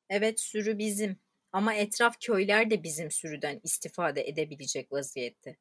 Evet, 0.09 0.41
sürü 0.41 0.79
bizim 0.79 1.21
ama 1.53 1.75
etraf 1.75 2.21
köyler 2.21 2.71
de 2.71 2.83
bizim 2.83 3.11
sürüden 3.11 3.61
istifade 3.63 4.29
edebilecek 4.29 4.93
vaziyette. 4.93 5.57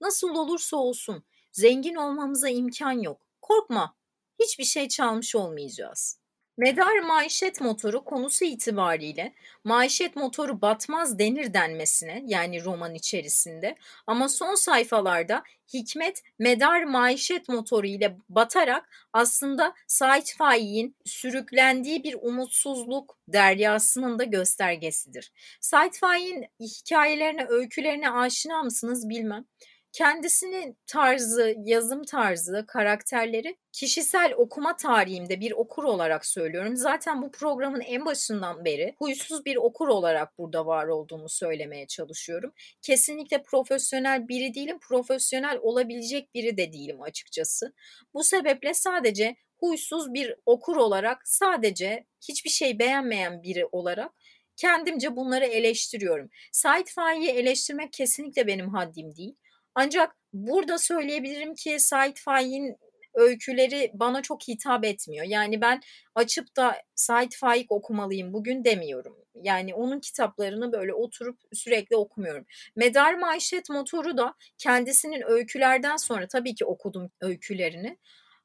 Nasıl 0.00 0.28
olursa 0.34 0.76
olsun 0.76 1.24
zengin 1.52 1.94
olmamıza 1.94 2.48
imkan 2.48 2.92
yok. 2.92 3.26
Korkma, 3.42 3.96
hiçbir 4.40 4.64
şey 4.64 4.88
çalmış 4.88 5.34
olmayacağız. 5.36 6.21
Medar 6.56 6.98
maişet 6.98 7.60
motoru 7.60 8.04
konusu 8.04 8.44
itibariyle 8.44 9.32
maişet 9.64 10.16
motoru 10.16 10.62
batmaz 10.62 11.18
denir 11.18 11.54
denmesine 11.54 12.22
yani 12.26 12.64
roman 12.64 12.94
içerisinde 12.94 13.76
ama 14.06 14.28
son 14.28 14.54
sayfalarda 14.54 15.42
Hikmet 15.74 16.22
medar 16.38 16.84
maişet 16.84 17.48
motoru 17.48 17.86
ile 17.86 18.16
batarak 18.28 19.08
aslında 19.12 19.74
Said 19.86 20.26
Faik'in 20.38 20.96
sürüklendiği 21.04 22.04
bir 22.04 22.16
umutsuzluk 22.22 23.18
deryasının 23.28 24.18
da 24.18 24.24
göstergesidir. 24.24 25.32
Said 25.60 25.92
Faik'in 25.92 26.46
hikayelerine, 26.60 27.46
öykülerine 27.48 28.10
aşina 28.10 28.62
mısınız 28.62 29.08
bilmem 29.08 29.44
kendisinin 29.92 30.78
tarzı, 30.86 31.54
yazım 31.64 32.04
tarzı, 32.04 32.64
karakterleri 32.68 33.56
kişisel 33.72 34.34
okuma 34.36 34.76
tarihimde 34.76 35.40
bir 35.40 35.52
okur 35.52 35.84
olarak 35.84 36.26
söylüyorum. 36.26 36.76
Zaten 36.76 37.22
bu 37.22 37.30
programın 37.30 37.80
en 37.80 38.06
başından 38.06 38.64
beri 38.64 38.94
huysuz 38.98 39.44
bir 39.44 39.56
okur 39.56 39.88
olarak 39.88 40.38
burada 40.38 40.66
var 40.66 40.86
olduğumu 40.86 41.28
söylemeye 41.28 41.86
çalışıyorum. 41.86 42.52
Kesinlikle 42.82 43.42
profesyonel 43.42 44.28
biri 44.28 44.54
değilim, 44.54 44.78
profesyonel 44.78 45.58
olabilecek 45.58 46.34
biri 46.34 46.56
de 46.56 46.72
değilim 46.72 47.02
açıkçası. 47.02 47.72
Bu 48.14 48.24
sebeple 48.24 48.74
sadece 48.74 49.36
huysuz 49.56 50.14
bir 50.14 50.34
okur 50.46 50.76
olarak 50.76 51.28
sadece 51.28 52.06
hiçbir 52.28 52.50
şey 52.50 52.78
beğenmeyen 52.78 53.42
biri 53.42 53.66
olarak 53.72 54.12
kendimce 54.56 55.16
bunları 55.16 55.44
eleştiriyorum. 55.44 56.30
Said 56.52 56.86
Faik'i 56.86 57.30
eleştirmek 57.30 57.92
kesinlikle 57.92 58.46
benim 58.46 58.68
haddim 58.68 59.16
değil. 59.16 59.34
Ancak 59.74 60.16
burada 60.32 60.78
söyleyebilirim 60.78 61.54
ki 61.54 61.80
Said 61.80 62.16
Faik'in 62.16 62.76
öyküleri 63.14 63.90
bana 63.94 64.22
çok 64.22 64.48
hitap 64.48 64.84
etmiyor. 64.84 65.26
Yani 65.28 65.60
ben 65.60 65.80
açıp 66.14 66.56
da 66.56 66.76
Said 66.94 67.32
Faik 67.40 67.72
okumalıyım 67.72 68.32
bugün 68.32 68.64
demiyorum. 68.64 69.16
Yani 69.34 69.74
onun 69.74 70.00
kitaplarını 70.00 70.72
böyle 70.72 70.94
oturup 70.94 71.38
sürekli 71.52 71.96
okumuyorum. 71.96 72.46
Medar 72.76 73.14
Maişet 73.14 73.70
Motoru 73.70 74.16
da 74.16 74.34
kendisinin 74.58 75.22
öykülerden 75.26 75.96
sonra 75.96 76.28
tabii 76.28 76.54
ki 76.54 76.64
okudum 76.64 77.10
öykülerini. 77.20 77.98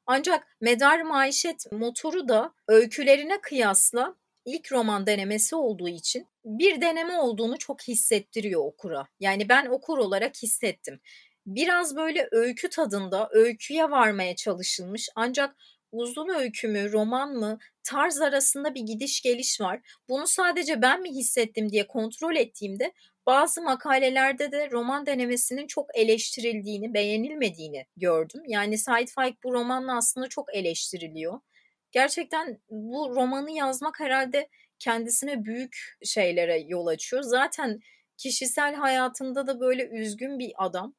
Ancak 0.06 0.56
Medar 0.60 1.02
Maişet 1.02 1.72
Motoru 1.72 2.28
da 2.28 2.54
öykülerine 2.68 3.40
kıyasla 3.40 4.14
ilk 4.44 4.72
roman 4.72 5.06
denemesi 5.06 5.56
olduğu 5.56 5.88
için 5.88 6.26
bir 6.44 6.80
deneme 6.80 7.18
olduğunu 7.18 7.58
çok 7.58 7.82
hissettiriyor 7.82 8.64
okura. 8.64 9.06
Yani 9.20 9.48
ben 9.48 9.66
okur 9.66 9.98
olarak 9.98 10.36
hissettim. 10.42 11.00
Biraz 11.54 11.96
böyle 11.96 12.28
öykü 12.32 12.68
tadında 12.68 13.28
öyküye 13.32 13.90
varmaya 13.90 14.36
çalışılmış 14.36 15.08
ancak 15.14 15.56
uzun 15.92 16.28
öykü 16.28 16.68
mü, 16.68 16.92
roman 16.92 17.34
mı, 17.34 17.58
tarz 17.84 18.20
arasında 18.20 18.74
bir 18.74 18.80
gidiş 18.80 19.20
geliş 19.22 19.60
var. 19.60 19.80
Bunu 20.08 20.26
sadece 20.26 20.82
ben 20.82 21.02
mi 21.02 21.10
hissettim 21.10 21.72
diye 21.72 21.86
kontrol 21.86 22.36
ettiğimde 22.36 22.92
bazı 23.26 23.62
makalelerde 23.62 24.52
de 24.52 24.70
roman 24.70 25.06
denemesinin 25.06 25.66
çok 25.66 25.96
eleştirildiğini, 25.98 26.94
beğenilmediğini 26.94 27.86
gördüm. 27.96 28.42
Yani 28.46 28.78
Said 28.78 29.08
Faik 29.08 29.44
bu 29.44 29.52
romanla 29.52 29.96
aslında 29.96 30.28
çok 30.28 30.54
eleştiriliyor 30.54 31.40
gerçekten 31.92 32.60
bu 32.70 33.14
romanı 33.16 33.50
yazmak 33.50 34.00
herhalde 34.00 34.48
kendisine 34.78 35.44
büyük 35.44 35.96
şeylere 36.04 36.58
yol 36.58 36.86
açıyor. 36.86 37.22
Zaten 37.22 37.80
kişisel 38.16 38.74
hayatında 38.74 39.46
da 39.46 39.60
böyle 39.60 39.88
üzgün 39.88 40.38
bir 40.38 40.52
adam. 40.58 40.94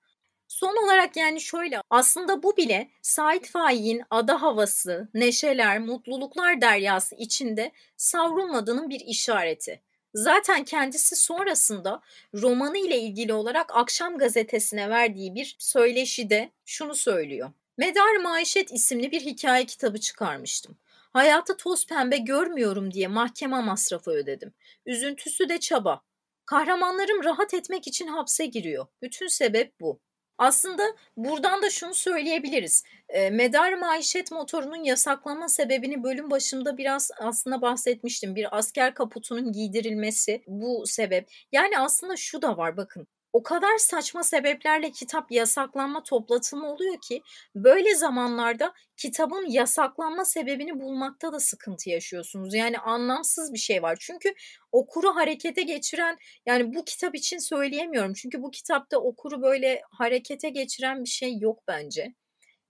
Son 0.50 0.86
olarak 0.86 1.18
yani 1.18 1.42
şöyle 1.42 1.82
aslında 1.90 2.44
bu 2.44 2.58
bile 2.58 2.90
Said 3.02 3.46
Faik'in 3.46 4.02
ada 4.10 4.42
havası, 4.42 5.10
neşeler, 5.14 5.80
mutluluklar 5.80 6.62
deryası 6.62 7.16
içinde 7.16 7.72
savrulmadığının 7.98 8.90
bir 8.90 9.00
işareti. 9.00 9.82
Zaten 10.14 10.64
kendisi 10.64 11.16
sonrasında 11.16 12.02
romanı 12.34 12.78
ile 12.78 13.00
ilgili 13.00 13.34
olarak 13.34 13.76
Akşam 13.76 14.18
Gazetesi'ne 14.18 14.90
verdiği 14.90 15.36
bir 15.36 15.56
söyleşide 15.60 16.52
şunu 16.66 16.96
söylüyor. 16.96 17.52
Medar 17.78 18.16
Maişet 18.16 18.72
isimli 18.72 19.12
bir 19.12 19.22
hikaye 19.22 19.66
kitabı 19.66 19.98
çıkarmıştım. 19.98 20.78
Hayatı 21.14 21.58
toz 21.58 21.88
pembe 21.88 22.18
görmüyorum 22.18 22.94
diye 22.94 23.08
mahkeme 23.08 23.62
masrafı 23.62 24.12
ödedim. 24.12 24.54
Üzüntüsü 24.86 25.50
de 25.50 25.60
çaba. 25.60 26.02
Kahramanlarım 26.46 27.24
rahat 27.24 27.54
etmek 27.54 27.88
için 27.88 28.08
hapse 28.08 28.46
giriyor. 28.46 28.88
Bütün 29.02 29.28
sebep 29.28 29.80
bu. 29.82 30.00
Aslında 30.40 30.84
buradan 31.18 31.62
da 31.62 31.70
şunu 31.70 31.94
söyleyebiliriz. 31.94 32.84
E, 33.10 33.30
medar 33.30 33.74
maişet 33.74 34.32
motorunun 34.32 34.84
yasaklama 34.84 35.50
sebebini 35.50 36.04
bölüm 36.04 36.32
başında 36.32 36.78
biraz 36.78 37.12
aslında 37.20 37.62
bahsetmiştim. 37.62 38.36
Bir 38.36 38.58
asker 38.58 38.94
kaputunun 38.94 39.52
giydirilmesi 39.52 40.44
bu 40.48 40.84
sebep. 40.88 41.30
Yani 41.52 41.80
aslında 41.80 42.16
şu 42.18 42.42
da 42.42 42.58
var 42.58 42.78
bakın 42.78 43.08
o 43.34 43.44
kadar 43.44 43.78
saçma 43.78 44.24
sebeplerle 44.24 44.92
kitap 44.92 45.32
yasaklanma 45.32 46.04
toplatımı 46.04 46.72
oluyor 46.72 46.98
ki 47.02 47.22
böyle 47.56 47.96
zamanlarda 47.96 48.74
kitabın 48.98 49.46
yasaklanma 49.46 50.26
sebebini 50.26 50.80
bulmakta 50.80 51.34
da 51.34 51.40
sıkıntı 51.40 51.90
yaşıyorsunuz. 51.90 52.54
Yani 52.54 52.80
anlamsız 52.80 53.54
bir 53.54 53.60
şey 53.60 53.84
var. 53.84 53.98
Çünkü 54.02 54.34
okuru 54.72 55.16
harekete 55.16 55.62
geçiren 55.62 56.18
yani 56.46 56.76
bu 56.76 56.86
kitap 56.86 57.16
için 57.16 57.38
söyleyemiyorum. 57.38 58.14
Çünkü 58.14 58.42
bu 58.42 58.52
kitapta 58.52 58.98
okuru 58.98 59.42
böyle 59.42 59.82
harekete 59.92 60.50
geçiren 60.50 61.04
bir 61.04 61.10
şey 61.10 61.38
yok 61.38 61.64
bence. 61.68 62.14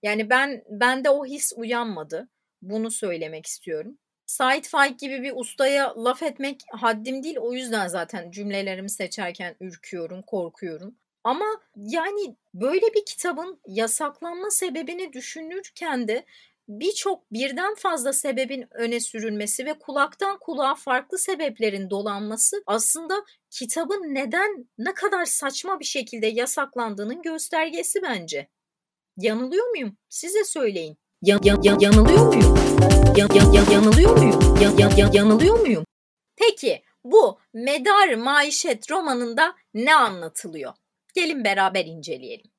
Yani 0.04 0.30
ben 0.30 0.64
bende 0.70 1.10
o 1.10 1.26
his 1.26 1.54
uyanmadı. 1.56 2.30
Bunu 2.62 2.92
söylemek 2.92 3.46
istiyorum. 3.46 3.98
Said 4.30 4.66
Faik 4.66 5.00
gibi 5.00 5.24
bir 5.24 5.34
ustaya 5.36 6.04
laf 6.04 6.24
etmek 6.24 6.62
haddim 6.72 7.24
değil. 7.24 7.38
O 7.38 7.54
yüzden 7.54 7.88
zaten 7.88 8.32
cümlelerimi 8.32 8.90
seçerken 8.90 9.56
ürküyorum, 9.60 10.22
korkuyorum. 10.22 10.96
Ama 11.24 11.46
yani 11.76 12.36
böyle 12.54 12.94
bir 12.94 13.06
kitabın 13.06 13.62
yasaklanma 13.68 14.50
sebebini 14.52 15.14
düşünürken 15.14 16.08
de 16.08 16.26
birçok 16.68 17.32
birden 17.32 17.76
fazla 17.76 18.14
sebebin 18.14 18.68
öne 18.72 19.00
sürülmesi 19.00 19.66
ve 19.66 19.80
kulaktan 19.80 20.40
kulağa 20.40 20.76
farklı 20.76 21.18
sebeplerin 21.18 21.90
dolanması 21.90 22.64
aslında 22.66 23.16
kitabın 23.50 24.16
neden 24.16 24.68
ne 24.78 24.94
kadar 24.94 25.26
saçma 25.26 25.80
bir 25.80 25.86
şekilde 25.86 26.28
yasaklandığının 26.28 27.22
göstergesi 27.22 28.02
bence. 28.02 28.48
Yanılıyor 29.18 29.70
muyum? 29.70 29.98
Size 30.10 30.44
söyleyin. 30.44 30.98
Yan, 31.22 31.40
yan, 31.44 31.62
yan, 31.64 31.80
yanılıyor 31.80 32.26
muyum? 32.28 32.56
Yan, 33.18 33.30
yan, 33.36 33.52
yan, 33.52 33.72
yanılıyor 33.72 34.18
muyum? 34.18 34.56
Yan, 34.62 34.78
yan, 34.78 34.96
yan, 34.98 35.12
yanılıyor 35.12 35.60
muyum? 35.60 35.86
Peki 36.36 36.84
bu 37.04 37.40
Medar 37.54 38.14
Maişet 38.14 38.92
romanında 38.92 39.56
ne 39.74 39.96
anlatılıyor? 39.96 40.74
Gelin 41.14 41.44
beraber 41.44 41.86
inceleyelim. 41.86 42.52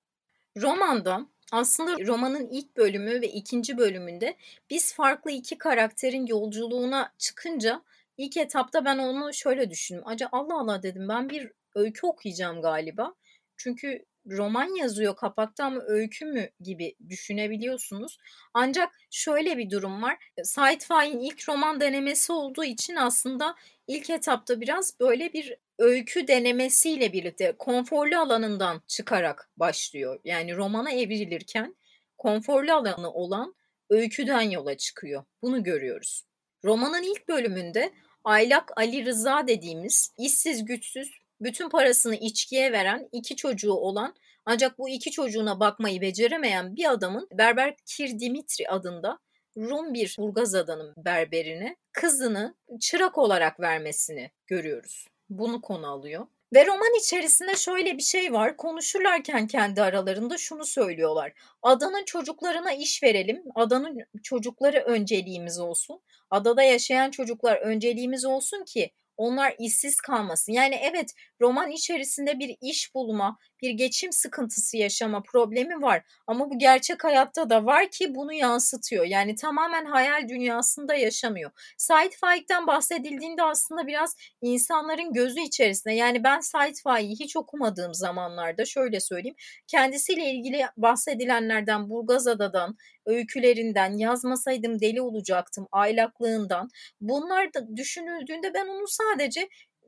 Romanda 0.57 1.27
Aslında 1.53 2.07
romanın 2.07 2.49
ilk 2.51 2.77
bölümü 2.77 3.21
ve 3.21 3.29
ikinci 3.29 3.79
bölümünde 3.79 4.37
biz 4.71 4.95
farklı 4.95 5.31
iki 5.31 5.59
karakterin 5.59 6.27
yolculuğuna 6.27 7.13
çıkınca 7.19 7.83
ilk 8.17 8.37
etapta 8.37 8.85
ben 8.85 8.99
onu 8.99 9.35
şöyle 9.35 9.71
düşündüm. 9.71 10.03
Acaba 10.07 10.31
Allah 10.33 10.61
Allah 10.61 10.83
dedim 10.83 11.09
ben 11.09 11.29
bir 11.29 11.51
öykü 11.75 12.07
okuyacağım 12.07 12.63
galiba. 12.63 13.15
Çünkü 13.57 14.05
roman 14.31 14.77
yazıyor 14.77 15.17
kapakta 15.17 15.65
ama 15.65 15.81
öykü 15.87 16.25
mü 16.25 16.51
gibi 16.61 16.95
düşünebiliyorsunuz. 17.09 18.19
Ancak 18.55 18.89
şöyle 19.11 19.59
bir 19.59 19.71
durum 19.71 20.03
var. 20.03 20.19
Sait 20.45 20.85
Faik'in 20.85 21.21
ilk 21.21 21.49
roman 21.49 21.81
denemesi 21.81 22.33
olduğu 22.33 22.65
için 22.65 22.97
aslında 22.97 23.55
ilk 23.87 24.11
etapta 24.11 24.61
biraz 24.61 25.01
böyle 25.01 25.33
bir 25.33 25.57
öykü 25.79 26.29
denemesiyle 26.29 27.13
birlikte 27.13 27.55
konforlu 27.59 28.19
alanından 28.19 28.83
çıkarak 28.87 29.51
başlıyor. 29.57 30.21
Yani 30.25 30.57
romana 30.57 30.91
evrilirken 30.91 31.77
konforlu 32.19 32.73
alanı 32.73 33.13
olan 33.13 33.55
öyküden 33.91 34.41
yola 34.41 34.77
çıkıyor. 34.77 35.25
Bunu 35.43 35.63
görüyoruz. 35.63 36.25
Romanın 36.65 37.03
ilk 37.03 37.29
bölümünde 37.29 37.93
Aylak 38.25 38.73
Ali 38.77 39.05
Rıza 39.05 39.47
dediğimiz 39.47 40.15
işsiz 40.19 40.65
güçsüz 40.65 41.21
bütün 41.41 41.69
parasını 41.69 42.17
içkiye 42.17 42.73
veren 42.73 43.09
iki 43.13 43.37
çocuğu 43.37 43.73
olan 43.73 44.15
ancak 44.47 44.79
bu 44.79 44.89
iki 44.89 45.11
çocuğuna 45.11 45.61
bakmayı 45.61 46.01
beceremeyen 46.01 46.77
bir 46.77 46.91
adamın 46.91 47.29
Berber 47.33 47.77
Kir 47.87 48.19
Dimitri 48.19 48.69
adında 48.69 49.19
Rum 49.57 49.95
bir 49.95 50.17
Burgaz 50.19 50.55
adamın 50.55 50.95
berberine 50.97 51.77
kızını 51.93 52.55
çırak 52.81 53.19
olarak 53.19 53.61
vermesini 53.61 54.31
görüyoruz. 54.47 55.07
Bunu 55.31 55.61
konu 55.61 55.87
alıyor. 55.91 56.27
Ve 56.55 56.67
roman 56.67 56.99
içerisinde 57.01 57.57
şöyle 57.57 57.97
bir 57.97 58.03
şey 58.03 58.33
var. 58.33 58.57
Konuşurlarken 58.57 59.47
kendi 59.47 59.83
aralarında 59.83 60.39
şunu 60.39 60.65
söylüyorlar. 60.65 61.33
Adanın 61.63 62.05
çocuklarına 62.05 62.73
iş 62.73 63.03
verelim. 63.03 63.43
Adanın 63.55 63.99
çocukları 64.23 64.79
önceliğimiz 64.79 65.59
olsun. 65.59 66.01
Adada 66.31 66.63
yaşayan 66.63 67.11
çocuklar 67.11 67.57
önceliğimiz 67.57 68.25
olsun 68.25 68.65
ki 68.65 68.91
onlar 69.21 69.55
işsiz 69.59 69.97
kalmasın. 69.97 70.53
Yani 70.53 70.75
evet 70.75 71.15
roman 71.41 71.71
içerisinde 71.71 72.39
bir 72.39 72.57
iş 72.61 72.95
bulma, 72.95 73.39
bir 73.63 73.71
geçim 73.71 74.13
sıkıntısı 74.13 74.77
yaşama 74.77 75.23
problemi 75.23 75.83
var. 75.83 76.03
Ama 76.27 76.51
bu 76.51 76.59
gerçek 76.59 77.05
hayatta 77.05 77.51
da 77.51 77.65
var 77.65 77.91
ki 77.91 78.15
bunu 78.15 78.33
yansıtıyor. 78.33 79.05
Yani 79.05 79.35
tamamen 79.35 79.85
hayal 79.85 80.29
dünyasında 80.29 80.95
yaşamıyor. 80.95 81.51
Said 81.79 82.13
Faik'ten 82.21 82.67
bahsedildiğinde 82.67 83.43
aslında 83.43 83.87
biraz 83.87 84.17
insanların 84.43 85.13
gözü 85.13 85.41
içerisinde. 85.41 85.95
Yani 85.95 86.25
ben 86.25 86.41
Said 86.41 86.75
Faik'i 86.85 87.25
hiç 87.25 87.37
okumadığım 87.37 87.95
zamanlarda 87.95 88.65
şöyle 88.65 89.01
söyleyeyim. 89.01 89.37
Kendisiyle 89.67 90.31
ilgili 90.31 90.67
bahsedilenlerden 90.77 91.91
Burgazada'dan, 91.91 92.77
öykülerinden, 93.07 93.99
yazmasaydım 93.99 94.81
deli 94.81 95.03
olacaktım, 95.03 95.67
aylaklığından. 95.73 96.69
Bunlar 97.01 97.55
da 97.55 97.77
düşünüldüğünde 97.77 98.55
ben 98.55 98.67
onu 98.67 98.85
sadece 98.89 99.10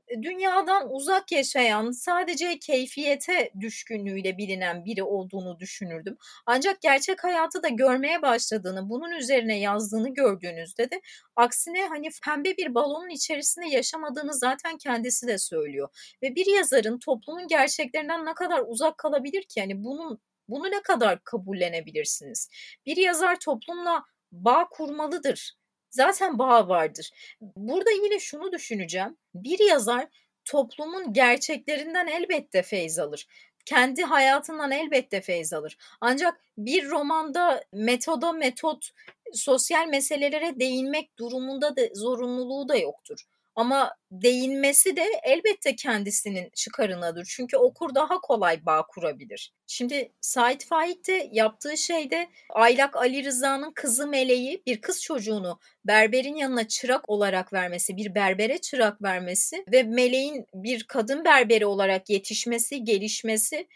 e, 0.09 0.23
dünyadan 0.23 0.95
uzak 0.95 1.33
yaşayan, 1.33 1.91
sadece 1.91 2.59
keyfiyete 2.59 3.51
düşkünlüğüyle 3.61 4.39
bilinen 4.39 4.85
biri 4.85 5.03
olduğunu 5.03 5.59
düşünürdüm. 5.59 6.17
Ancak 6.47 6.81
gerçek 6.81 7.25
hayatı 7.25 7.63
da 7.63 7.69
görmeye 7.69 8.23
başladığını, 8.23 8.89
bunun 8.89 9.11
üzerine 9.13 9.59
yazdığını 9.61 10.15
gördüğünüzde 10.15 10.91
de 10.91 11.01
aksine 11.37 11.87
hani 11.89 12.09
pembe 12.25 12.57
bir 12.57 12.75
balonun 12.75 13.09
içerisinde 13.09 13.67
yaşamadığını 13.67 14.35
zaten 14.35 14.79
kendisi 14.79 15.27
de 15.27 15.39
söylüyor. 15.39 15.89
Ve 16.23 16.35
bir 16.35 16.47
yazarın 16.57 16.99
toplumun 16.99 17.49
gerçeklerinden 17.49 18.27
ne 18.27 18.35
kadar 18.35 18.63
uzak 18.69 18.99
kalabilir 18.99 19.43
ki? 19.43 19.61
Yani 19.61 19.85
bunun 19.85 20.19
bunu 20.49 20.71
ne 20.71 20.83
kadar 20.83 21.25
kabullenebilirsiniz? 21.25 22.49
Bir 22.87 22.97
yazar 22.97 23.39
toplumla 23.41 24.05
bağ 24.33 24.69
kurmalıdır. 24.71 25.53
Zaten 25.93 26.39
bağ 26.39 26.69
vardır. 26.69 27.11
Burada 27.57 27.91
yine 27.91 28.19
şunu 28.19 28.53
düşüneceğim. 28.53 29.17
Bir 29.35 29.59
yazar 29.59 30.07
toplumun 30.45 31.13
gerçeklerinden 31.13 32.07
elbette 32.07 32.63
feyz 32.63 32.99
alır. 32.99 33.27
Kendi 33.65 34.03
hayatından 34.03 34.71
elbette 34.71 35.21
feyz 35.21 35.53
alır. 35.53 35.79
Ancak 36.01 36.41
bir 36.59 36.91
romanda 36.91 37.65
metoda 37.73 38.33
metot, 38.33 38.91
sosyal 39.33 39.87
meselelere 39.87 40.61
değinmek 40.61 41.19
durumunda 41.19 41.77
da 41.77 41.83
zorunluluğu 41.95 42.69
da 42.69 42.77
yoktur. 42.77 43.27
Ama 43.55 43.97
değinmesi 44.11 44.97
de 44.97 45.05
elbette 45.23 45.77
kendisinin 45.77 46.51
çıkarınadır. 46.55 47.27
Çünkü 47.31 47.57
okur 47.57 47.95
daha 47.95 48.21
kolay 48.21 48.67
bağ 48.67 48.87
kurabilir. 48.87 49.53
Şimdi 49.67 50.13
Sait 50.21 50.65
Faik 50.67 51.09
de 51.09 51.29
yaptığı 51.33 51.77
şeyde 51.77 52.29
Aylak 52.51 52.97
Ali 52.97 53.25
Rıza'nın 53.25 53.73
kızı 53.73 54.07
Meleği 54.07 54.63
bir 54.67 54.81
kız 54.81 55.03
çocuğunu 55.03 55.59
berberin 55.85 56.35
yanına 56.35 56.69
çırak 56.69 57.11
olarak 57.11 57.53
vermesi, 57.53 57.97
bir 57.97 58.15
berbere 58.15 58.59
çırak 58.59 59.03
vermesi 59.03 59.65
ve 59.73 59.83
Meleğin 59.83 60.47
bir 60.55 60.85
kadın 60.85 61.25
berberi 61.25 61.67
olarak 61.67 62.11
yetişmesi, 62.11 62.85
gelişmesi 62.85 63.69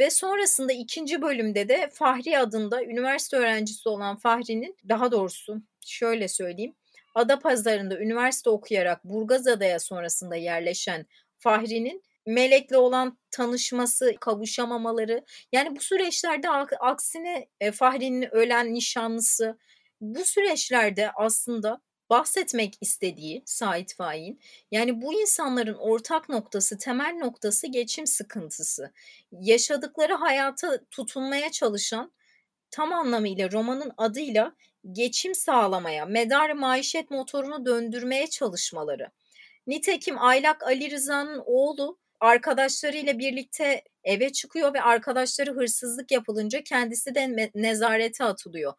ve 0.00 0.10
sonrasında 0.10 0.72
ikinci 0.72 1.22
bölümde 1.22 1.68
de 1.68 1.90
Fahri 1.92 2.38
adında 2.38 2.84
üniversite 2.84 3.36
öğrencisi 3.36 3.88
olan 3.88 4.16
Fahri'nin 4.16 4.76
daha 4.88 5.12
doğrusu 5.12 5.62
şöyle 5.86 6.28
söyleyeyim 6.28 6.74
Adapazarı'nda 7.14 7.98
üniversite 7.98 8.50
okuyarak 8.50 9.04
Burgazada'ya 9.04 9.78
sonrasında 9.80 10.36
yerleşen 10.36 11.06
Fahri'nin 11.38 12.02
Melek'le 12.26 12.72
olan 12.76 13.18
tanışması, 13.30 14.14
kavuşamamaları. 14.20 15.24
Yani 15.52 15.76
bu 15.76 15.80
süreçlerde 15.80 16.48
aksine 16.80 17.48
e, 17.60 17.72
Fahri'nin 17.72 18.34
ölen 18.34 18.74
nişanlısı 18.74 19.58
bu 20.00 20.24
süreçlerde 20.24 21.10
aslında 21.14 21.80
bahsetmek 22.10 22.74
istediği 22.80 23.42
Sait 23.46 23.94
Faik'in 23.94 24.40
yani 24.70 25.02
bu 25.02 25.20
insanların 25.20 25.74
ortak 25.74 26.28
noktası, 26.28 26.78
temel 26.78 27.14
noktası 27.14 27.66
geçim 27.66 28.06
sıkıntısı. 28.06 28.92
Yaşadıkları 29.32 30.14
hayata 30.14 30.84
tutunmaya 30.90 31.50
çalışan 31.50 32.12
tam 32.70 32.92
anlamıyla 32.92 33.52
romanın 33.52 33.92
adıyla 33.96 34.52
geçim 34.92 35.34
sağlamaya, 35.34 36.06
medar 36.06 36.50
maişet 36.50 37.10
motorunu 37.10 37.66
döndürmeye 37.66 38.26
çalışmaları. 38.26 39.10
Nitekim 39.66 40.18
Aylak 40.18 40.62
Ali 40.62 40.90
Rıza'nın 40.90 41.42
oğlu 41.46 41.98
arkadaşlarıyla 42.20 43.18
birlikte 43.18 43.84
eve 44.04 44.32
çıkıyor 44.32 44.74
ve 44.74 44.82
arkadaşları 44.82 45.52
hırsızlık 45.54 46.10
yapılınca 46.10 46.62
kendisi 46.64 47.14
de 47.14 47.50
nezarete 47.54 48.24
atılıyor. 48.24 48.72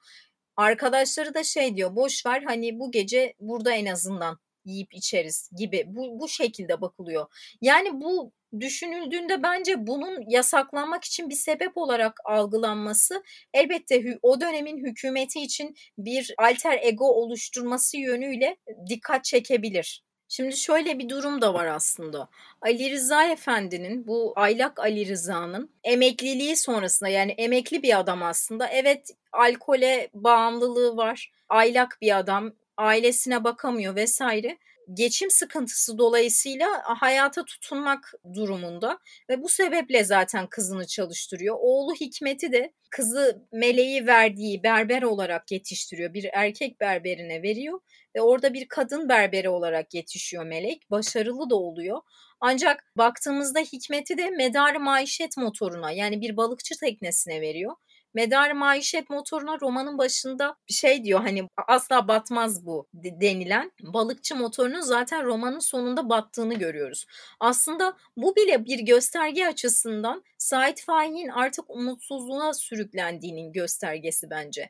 Arkadaşları 0.57 1.33
da 1.33 1.43
şey 1.43 1.75
diyor 1.75 1.95
boş 1.95 2.25
ver 2.25 2.43
hani 2.43 2.79
bu 2.79 2.91
gece 2.91 3.33
burada 3.39 3.73
en 3.73 3.85
azından 3.85 4.39
yiyip 4.65 4.93
içeriz 4.93 5.49
gibi 5.57 5.83
bu, 5.87 6.19
bu 6.19 6.27
şekilde 6.29 6.81
bakılıyor. 6.81 7.27
Yani 7.61 8.01
bu 8.01 8.31
düşünüldüğünde 8.59 9.43
bence 9.43 9.87
bunun 9.87 10.29
yasaklanmak 10.29 11.03
için 11.03 11.29
bir 11.29 11.35
sebep 11.35 11.77
olarak 11.77 12.19
algılanması 12.25 13.23
elbette 13.53 14.19
o 14.21 14.41
dönemin 14.41 14.85
hükümeti 14.85 15.41
için 15.41 15.75
bir 15.97 16.33
alter 16.37 16.79
ego 16.81 17.05
oluşturması 17.05 17.97
yönüyle 17.97 18.57
dikkat 18.89 19.23
çekebilir. 19.23 20.03
Şimdi 20.31 20.57
şöyle 20.57 20.99
bir 20.99 21.09
durum 21.09 21.41
da 21.41 21.53
var 21.53 21.65
aslında. 21.65 22.29
Ali 22.61 22.91
Rıza 22.91 23.25
Efendi'nin 23.31 24.07
bu 24.07 24.33
Aylak 24.35 24.79
Ali 24.79 25.07
Rıza'nın 25.07 25.71
emekliliği 25.83 26.55
sonrasında 26.55 27.09
yani 27.09 27.31
emekli 27.31 27.83
bir 27.83 27.99
adam 27.99 28.23
aslında. 28.23 28.67
Evet 28.67 29.09
alkole 29.31 30.09
bağımlılığı 30.13 30.97
var. 30.97 31.31
Aylak 31.49 31.97
bir 32.01 32.17
adam 32.17 32.53
ailesine 32.77 33.43
bakamıyor 33.43 33.95
vesaire 33.95 34.57
geçim 34.93 35.31
sıkıntısı 35.31 35.97
dolayısıyla 35.97 36.67
hayata 36.83 37.45
tutunmak 37.45 38.13
durumunda 38.33 38.99
ve 39.29 39.41
bu 39.41 39.49
sebeple 39.49 40.03
zaten 40.03 40.47
kızını 40.47 40.87
çalıştırıyor. 40.87 41.55
Oğlu 41.59 41.95
Hikmet'i 41.95 42.51
de 42.51 42.73
kızı 42.89 43.47
Meleği 43.51 44.07
verdiği 44.07 44.63
berber 44.63 45.01
olarak 45.01 45.51
yetiştiriyor. 45.51 46.13
Bir 46.13 46.29
erkek 46.33 46.79
berberine 46.79 47.41
veriyor 47.41 47.79
ve 48.15 48.21
orada 48.21 48.53
bir 48.53 48.67
kadın 48.67 49.09
berberi 49.09 49.49
olarak 49.49 49.93
yetişiyor 49.93 50.45
Melek. 50.45 50.91
Başarılı 50.91 51.49
da 51.49 51.55
oluyor. 51.55 52.01
Ancak 52.41 52.91
baktığımızda 52.97 53.59
Hikmet'i 53.59 54.17
de 54.17 54.29
medar 54.29 54.75
maişet 54.75 55.37
motoruna 55.37 55.91
yani 55.91 56.21
bir 56.21 56.37
balıkçı 56.37 56.75
teknesine 56.79 57.41
veriyor. 57.41 57.75
Medar 58.13 58.51
maişet 58.51 59.09
motoruna 59.09 59.59
romanın 59.59 59.97
başında 59.97 60.55
bir 60.69 60.73
şey 60.73 61.03
diyor 61.03 61.19
hani 61.19 61.47
asla 61.67 62.07
batmaz 62.07 62.65
bu 62.65 62.87
denilen 62.93 63.71
balıkçı 63.81 64.35
motorunun 64.35 64.81
zaten 64.81 65.25
romanın 65.25 65.59
sonunda 65.59 66.09
battığını 66.09 66.53
görüyoruz. 66.53 67.05
Aslında 67.39 67.97
bu 68.17 68.35
bile 68.35 68.65
bir 68.65 68.79
gösterge 68.79 69.47
açısından 69.47 70.23
Sait 70.37 70.83
Faik'in 70.83 71.27
artık 71.27 71.69
umutsuzluğuna 71.69 72.53
sürüklendiğinin 72.53 73.53
göstergesi 73.53 74.29
bence 74.29 74.69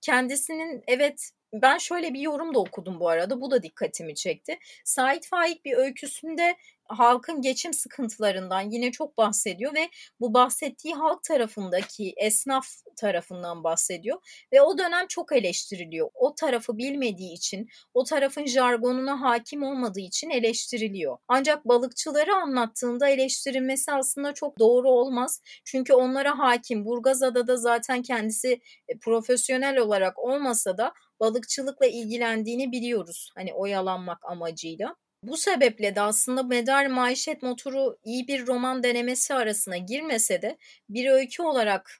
kendisinin 0.00 0.82
evet 0.86 1.30
ben 1.52 1.78
şöyle 1.78 2.14
bir 2.14 2.20
yorum 2.20 2.54
da 2.54 2.58
okudum 2.58 3.00
bu 3.00 3.08
arada. 3.08 3.40
Bu 3.40 3.50
da 3.50 3.62
dikkatimi 3.62 4.14
çekti. 4.14 4.58
Sait 4.84 5.26
Faik 5.26 5.64
bir 5.64 5.76
öyküsünde 5.76 6.56
halkın 6.88 7.42
geçim 7.42 7.72
sıkıntılarından 7.72 8.60
yine 8.60 8.92
çok 8.92 9.18
bahsediyor 9.18 9.74
ve 9.74 9.88
bu 10.20 10.34
bahsettiği 10.34 10.94
halk 10.94 11.22
tarafındaki 11.22 12.14
esnaf 12.16 12.66
tarafından 12.96 13.64
bahsediyor 13.64 14.46
ve 14.52 14.62
o 14.62 14.78
dönem 14.78 15.06
çok 15.08 15.32
eleştiriliyor. 15.32 16.10
O 16.14 16.34
tarafı 16.34 16.78
bilmediği 16.78 17.32
için, 17.32 17.68
o 17.94 18.04
tarafın 18.04 18.46
jargonuna 18.46 19.20
hakim 19.20 19.62
olmadığı 19.62 20.00
için 20.00 20.30
eleştiriliyor. 20.30 21.18
Ancak 21.28 21.64
balıkçıları 21.64 22.34
anlattığında 22.34 23.08
eleştirilmesi 23.08 23.92
aslında 23.92 24.34
çok 24.34 24.58
doğru 24.58 24.90
olmaz. 24.90 25.42
Çünkü 25.64 25.92
onlara 25.92 26.38
hakim. 26.38 26.84
Burgazada 26.84 27.46
da 27.46 27.56
zaten 27.56 28.02
kendisi 28.02 28.60
e, 28.88 28.98
profesyonel 28.98 29.78
olarak 29.78 30.18
olmasa 30.18 30.78
da 30.78 30.92
balıkçılıkla 31.20 31.86
ilgilendiğini 31.86 32.72
biliyoruz. 32.72 33.30
Hani 33.34 33.54
oyalanmak 33.54 34.18
amacıyla. 34.24 34.96
Bu 35.22 35.36
sebeple 35.36 35.94
de 35.94 36.00
aslında 36.00 36.42
Medar 36.42 36.86
Maişet 36.86 37.42
Motoru 37.42 37.98
iyi 38.04 38.28
bir 38.28 38.46
roman 38.46 38.82
denemesi 38.82 39.34
arasına 39.34 39.76
girmese 39.76 40.42
de 40.42 40.58
bir 40.88 41.10
öykü 41.10 41.42
olarak 41.42 41.98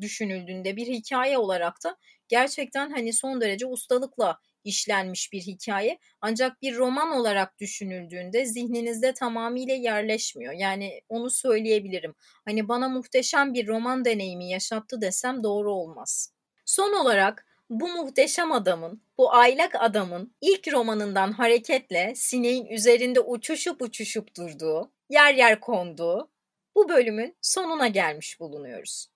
düşünüldüğünde 0.00 0.76
bir 0.76 0.86
hikaye 0.86 1.38
olarak 1.38 1.84
da 1.84 1.96
gerçekten 2.28 2.90
hani 2.90 3.12
son 3.12 3.40
derece 3.40 3.66
ustalıkla 3.66 4.38
işlenmiş 4.64 5.32
bir 5.32 5.40
hikaye. 5.40 5.98
Ancak 6.20 6.62
bir 6.62 6.76
roman 6.76 7.10
olarak 7.10 7.58
düşünüldüğünde 7.58 8.46
zihninizde 8.46 9.14
tamamıyla 9.14 9.74
yerleşmiyor. 9.74 10.52
Yani 10.52 11.00
onu 11.08 11.30
söyleyebilirim. 11.30 12.14
Hani 12.44 12.68
bana 12.68 12.88
muhteşem 12.88 13.54
bir 13.54 13.66
roman 13.66 14.04
deneyimi 14.04 14.48
yaşattı 14.50 15.00
desem 15.00 15.42
doğru 15.42 15.72
olmaz. 15.72 16.32
Son 16.66 16.92
olarak 16.92 17.46
bu 17.70 17.88
muhteşem 17.88 18.52
adamın, 18.52 19.02
bu 19.18 19.32
aylak 19.32 19.74
adamın 19.74 20.34
ilk 20.40 20.72
romanından 20.72 21.32
hareketle 21.32 22.12
sineğin 22.16 22.66
üzerinde 22.66 23.20
uçuşup 23.20 23.82
uçuşup 23.82 24.36
durduğu, 24.36 24.92
yer 25.08 25.34
yer 25.34 25.60
konduğu 25.60 26.30
bu 26.74 26.88
bölümün 26.88 27.36
sonuna 27.42 27.88
gelmiş 27.88 28.40
bulunuyoruz. 28.40 29.10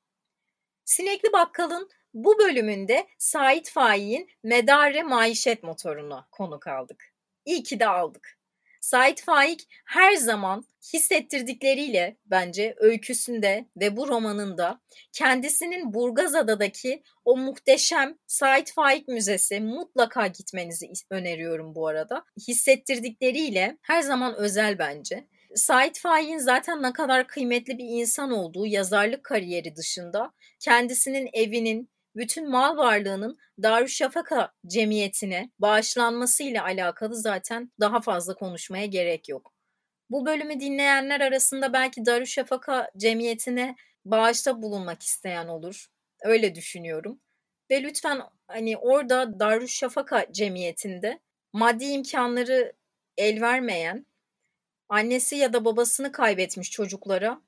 Sinekli 0.85 1.33
Bakkal'ın 1.33 1.90
bu 2.14 2.38
bölümünde 2.38 3.07
Sait 3.19 3.71
Faik'in 3.71 4.31
Medare 4.43 5.03
Maişet 5.03 5.62
motorunu 5.62 6.27
konuk 6.31 6.67
aldık. 6.67 7.12
İyi 7.45 7.62
ki 7.62 7.81
de 7.81 7.87
aldık. 7.87 8.38
Sait 8.85 9.23
Faik 9.23 9.68
her 9.85 10.14
zaman 10.14 10.64
hissettirdikleriyle 10.92 12.16
bence 12.27 12.75
öyküsünde 12.79 13.68
ve 13.77 13.97
bu 13.97 14.09
romanında 14.09 14.81
kendisinin 15.12 15.94
Burgazada'daki 15.94 17.03
o 17.25 17.37
muhteşem 17.37 18.18
Sait 18.27 18.73
Faik 18.73 19.09
Müzesi 19.09 19.61
mutlaka 19.61 20.27
gitmenizi 20.27 20.87
öneriyorum 21.11 21.75
bu 21.75 21.87
arada. 21.88 22.25
Hissettirdikleriyle 22.49 23.79
her 23.83 24.03
zaman 24.03 24.35
özel 24.35 24.79
bence. 24.79 25.29
Sait 25.55 25.99
Faik'in 25.99 26.38
zaten 26.38 26.83
ne 26.83 26.92
kadar 26.92 27.27
kıymetli 27.27 27.79
bir 27.79 27.87
insan 27.88 28.31
olduğu 28.31 28.66
yazarlık 28.66 29.25
kariyeri 29.25 29.77
dışında 29.77 30.33
kendisinin 30.61 31.29
evinin, 31.33 31.90
bütün 32.16 32.50
mal 32.50 32.77
varlığının 32.77 33.38
Darüşşafaka 33.62 34.53
cemiyetine 34.66 35.50
bağışlanmasıyla 35.59 36.64
alakalı 36.64 37.16
zaten 37.16 37.72
daha 37.81 38.00
fazla 38.00 38.35
konuşmaya 38.35 38.87
gerek 38.87 39.29
yok. 39.29 39.53
Bu 40.11 40.27
bölümü 40.27 40.61
dinleyenler 40.61 41.20
arasında 41.20 41.72
belki 41.72 42.07
Darüşşafaka 42.07 42.90
cemiyetine 42.96 43.77
bağışta 44.05 44.62
bulunmak 44.62 45.03
isteyen 45.03 45.48
olur. 45.48 45.87
Öyle 46.22 46.55
düşünüyorum. 46.55 47.20
Ve 47.70 47.83
lütfen 47.83 48.20
hani 48.48 48.77
orada 48.77 49.40
Darüşşafaka 49.40 50.33
cemiyetinde 50.33 51.20
maddi 51.53 51.85
imkanları 51.85 52.72
el 53.16 53.40
vermeyen, 53.40 54.07
annesi 54.88 55.37
ya 55.37 55.53
da 55.53 55.64
babasını 55.64 56.12
kaybetmiş 56.12 56.70
çocuklara 56.70 57.42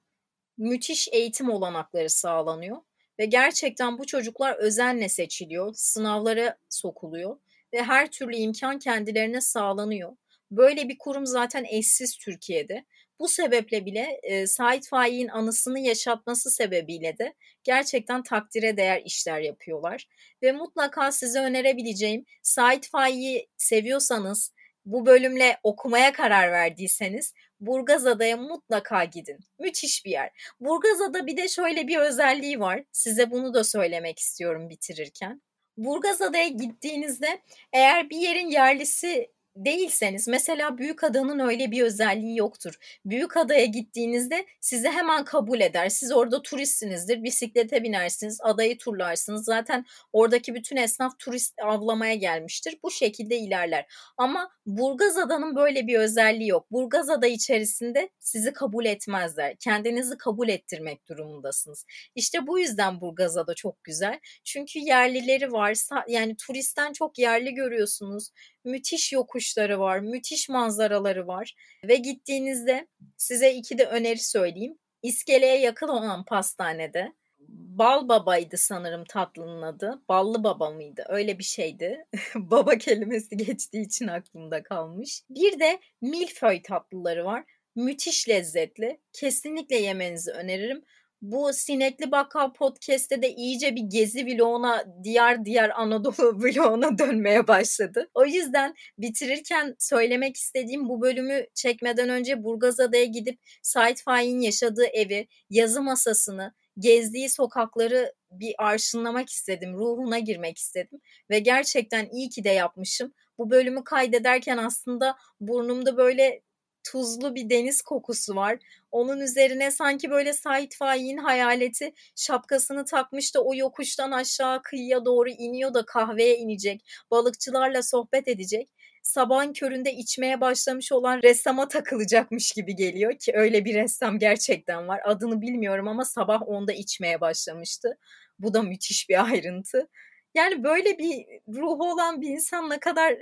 müthiş 0.59 1.09
eğitim 1.13 1.51
olanakları 1.51 2.11
sağlanıyor 2.11 2.77
ve 3.19 3.27
gerçekten 3.27 3.99
bu 3.99 4.07
çocuklar 4.07 4.57
özenle 4.57 5.09
seçiliyor, 5.09 5.75
sınavlara 5.75 6.57
sokuluyor 6.69 7.37
ve 7.75 7.83
her 7.83 8.11
türlü 8.11 8.37
imkan 8.37 8.79
kendilerine 8.79 9.41
sağlanıyor. 9.41 10.17
Böyle 10.51 10.89
bir 10.89 10.99
kurum 10.99 11.27
zaten 11.27 11.65
eşsiz 11.65 12.17
Türkiye'de. 12.17 12.85
Bu 13.21 13.29
sebeple 13.29 13.87
bile 13.87 14.21
e, 14.23 14.47
Sait 14.47 14.89
Faik'in 14.89 15.29
anısını 15.29 15.81
yaşatması 15.81 16.51
sebebiyle 16.51 17.19
de 17.19 17.35
gerçekten 17.65 18.23
takdire 18.23 18.77
değer 18.77 19.03
işler 19.05 19.41
yapıyorlar. 19.41 20.09
Ve 20.43 20.53
mutlaka 20.53 21.13
size 21.13 21.41
önerebileceğim 21.41 22.25
Sait 22.43 22.89
Faik'i 22.89 23.47
seviyorsanız, 23.57 24.53
bu 24.85 25.07
bölümle 25.07 25.59
okumaya 25.63 26.13
karar 26.13 26.53
verdiyseniz 26.53 27.35
Burgazada'ya 27.61 28.37
mutlaka 28.37 29.05
gidin. 29.05 29.39
Müthiş 29.59 30.05
bir 30.05 30.11
yer. 30.11 30.31
Burgazada 30.61 31.27
bir 31.27 31.37
de 31.37 31.49
şöyle 31.49 31.89
bir 31.89 31.97
özelliği 31.97 32.61
var. 32.61 32.85
Size 32.93 33.31
bunu 33.31 33.55
da 33.55 33.65
söylemek 33.65 34.19
istiyorum 34.19 34.71
bitirirken. 34.71 35.43
Burgazada'ya 35.77 36.49
gittiğinizde 36.49 37.43
eğer 37.73 38.11
bir 38.11 38.17
yerin 38.17 38.49
yerlisi 38.49 39.31
değilseniz 39.57 40.29
mesela 40.29 40.79
büyük 40.79 41.05
adanın 41.05 41.39
öyle 41.39 41.71
bir 41.71 41.83
özelliği 41.83 42.39
yoktur. 42.39 42.75
Büyük 43.05 43.37
adaya 43.37 43.65
gittiğinizde 43.65 44.47
sizi 44.61 44.89
hemen 44.89 45.25
kabul 45.25 45.61
eder. 45.61 45.89
Siz 45.89 46.13
orada 46.13 46.43
turistsinizdir. 46.43 47.23
Bisiklete 47.23 47.83
binersiniz, 47.83 48.39
adayı 48.43 48.79
turlarsınız. 48.79 49.45
Zaten 49.45 49.85
oradaki 50.13 50.55
bütün 50.55 50.77
esnaf 50.77 51.19
turist 51.19 51.55
avlamaya 51.63 52.15
gelmiştir. 52.15 52.79
Bu 52.83 52.91
şekilde 52.91 53.37
ilerler. 53.37 53.87
Ama 54.17 54.51
Burgazada'nın 54.67 55.57
böyle 55.57 55.87
bir 55.87 55.99
özelliği 55.99 56.49
yok. 56.49 56.73
Burgazada 56.73 57.27
içerisinde 57.27 58.11
sizi 58.21 58.53
kabul 58.53 58.85
etmezler. 58.85 59.57
Kendinizi 59.57 60.17
kabul 60.17 60.49
ettirmek 60.49 61.09
durumundasınız. 61.09 61.87
İşte 62.15 62.47
bu 62.47 62.59
yüzden 62.59 63.01
Burgazada 63.01 63.55
çok 63.55 63.85
güzel. 63.85 64.21
Çünkü 64.45 64.79
yerlileri 64.79 65.53
varsa 65.53 66.05
yani 66.09 66.37
turistten 66.37 66.93
çok 66.93 67.19
yerli 67.19 67.55
görüyorsunuz 67.55 68.31
müthiş 68.67 69.13
yokuşları 69.13 69.81
var, 69.81 69.99
müthiş 69.99 70.49
manzaraları 70.49 71.27
var 71.27 71.55
ve 71.85 71.97
gittiğinizde 71.97 72.87
size 73.17 73.55
iki 73.55 73.79
de 73.79 73.87
öneri 73.87 74.19
söyleyeyim. 74.19 74.79
İskeleye 75.03 75.59
yakın 75.61 75.89
olan 75.89 76.25
pastanede 76.25 77.13
Bal 77.49 78.09
Baba'ydı 78.09 78.57
sanırım 78.57 79.05
tatlının 79.05 79.63
adı. 79.63 80.03
Ballı 80.09 80.45
Baba 80.45 80.71
mıydı? 80.71 81.05
Öyle 81.09 81.39
bir 81.39 81.45
şeydi. 81.45 82.07
baba 82.35 82.79
kelimesi 82.79 83.37
geçtiği 83.37 83.87
için 83.87 84.07
aklımda 84.07 84.63
kalmış. 84.63 85.23
Bir 85.31 85.61
de 85.61 85.81
milföy 86.01 86.63
tatlıları 86.63 87.25
var. 87.25 87.45
Müthiş 87.75 88.29
lezzetli. 88.29 89.01
Kesinlikle 89.13 89.77
yemenizi 89.77 90.31
öneririm 90.31 90.85
bu 91.23 91.53
Sinekli 91.53 92.11
Bakkal 92.11 92.53
podcast'te 92.53 93.23
de 93.23 93.35
iyice 93.35 93.77
bir 93.77 93.83
gezi 93.83 94.27
vloguna, 94.27 94.85
diğer 95.05 95.45
diğer 95.45 95.81
Anadolu 95.81 96.15
vloguna 96.43 96.99
dönmeye 96.99 97.49
başladı. 97.49 98.11
O 98.15 98.25
yüzden 98.25 98.75
bitirirken 98.99 99.75
söylemek 99.79 100.37
istediğim 100.37 100.89
bu 100.89 101.03
bölümü 101.03 101.47
çekmeden 101.55 102.09
önce 102.09 102.45
Burgazada'ya 102.45 103.05
gidip 103.05 103.39
Sait 103.63 104.03
Faik'in 104.03 104.41
yaşadığı 104.41 104.87
evi, 104.87 105.29
yazı 105.51 105.83
masasını, 105.83 106.55
gezdiği 106.79 107.29
sokakları 107.31 108.15
bir 108.31 108.55
arşınlamak 108.59 109.29
istedim, 109.29 109.75
ruhuna 109.75 110.19
girmek 110.19 110.59
istedim 110.59 111.01
ve 111.31 111.39
gerçekten 111.39 112.09
iyi 112.13 112.29
ki 112.29 112.45
de 112.45 112.51
yapmışım. 112.51 113.13
Bu 113.39 113.51
bölümü 113.51 113.85
kaydederken 113.85 114.57
aslında 114.57 115.17
burnumda 115.41 115.97
böyle 115.97 116.43
tuzlu 116.91 117.35
bir 117.35 117.51
deniz 117.51 117.83
kokusu 117.83 118.37
var. 118.37 118.59
Onun 118.93 119.21
üzerine 119.21 119.71
sanki 119.71 120.11
böyle 120.11 120.33
Sait 120.33 120.77
Faik'in 120.77 121.17
hayaleti 121.17 121.93
şapkasını 122.17 122.85
takmış 122.85 123.35
da 123.35 123.45
o 123.45 123.55
yokuştan 123.55 124.11
aşağı 124.11 124.63
kıyıya 124.63 125.05
doğru 125.05 125.29
iniyor 125.29 125.75
da 125.75 125.87
kahveye 125.87 126.37
inecek. 126.37 126.85
Balıkçılarla 127.11 127.83
sohbet 127.83 128.29
edecek. 128.29 128.71
Sabahın 129.03 129.53
köründe 129.53 129.93
içmeye 129.93 130.41
başlamış 130.41 130.93
olan 130.93 131.23
ressama 131.23 131.69
takılacakmış 131.69 132.53
gibi 132.53 132.77
geliyor 132.77 133.19
ki 133.19 133.33
öyle 133.35 133.65
bir 133.65 133.75
ressam 133.75 134.19
gerçekten 134.19 134.89
var. 134.89 135.01
Adını 135.05 135.43
bilmiyorum 135.43 135.89
ama 135.89 136.05
sabah 136.05 136.49
onda 136.49 136.73
içmeye 136.73 137.21
başlamıştı. 137.21 137.99
Bu 138.39 138.55
da 138.55 138.63
müthiş 138.63 139.09
bir 139.09 139.25
ayrıntı. 139.25 139.89
Yani 140.35 140.65
böyle 140.65 140.99
bir 140.99 141.27
ruhu 141.49 141.93
olan 141.93 142.21
bir 142.21 142.29
insan 142.29 142.71
ne 142.71 142.81
kadar 142.81 143.17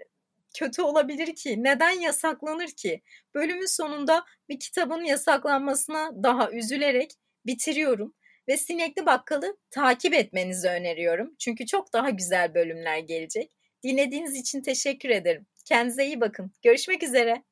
kötü 0.54 0.82
olabilir 0.82 1.34
ki? 1.34 1.62
Neden 1.62 2.00
yasaklanır 2.00 2.68
ki? 2.68 3.02
Bölümün 3.34 3.76
sonunda 3.76 4.24
bir 4.48 4.60
kitabın 4.60 5.04
yasaklanmasına 5.04 6.22
daha 6.22 6.50
üzülerek 6.50 7.10
bitiriyorum 7.46 8.14
ve 8.48 8.56
Sinekli 8.56 9.06
Bakkal'ı 9.06 9.56
takip 9.70 10.14
etmenizi 10.14 10.68
öneriyorum. 10.68 11.34
Çünkü 11.38 11.66
çok 11.66 11.92
daha 11.92 12.10
güzel 12.10 12.54
bölümler 12.54 12.98
gelecek. 12.98 13.52
Dinlediğiniz 13.82 14.36
için 14.36 14.62
teşekkür 14.62 15.08
ederim. 15.08 15.46
Kendinize 15.64 16.06
iyi 16.06 16.20
bakın. 16.20 16.52
Görüşmek 16.62 17.02
üzere. 17.02 17.42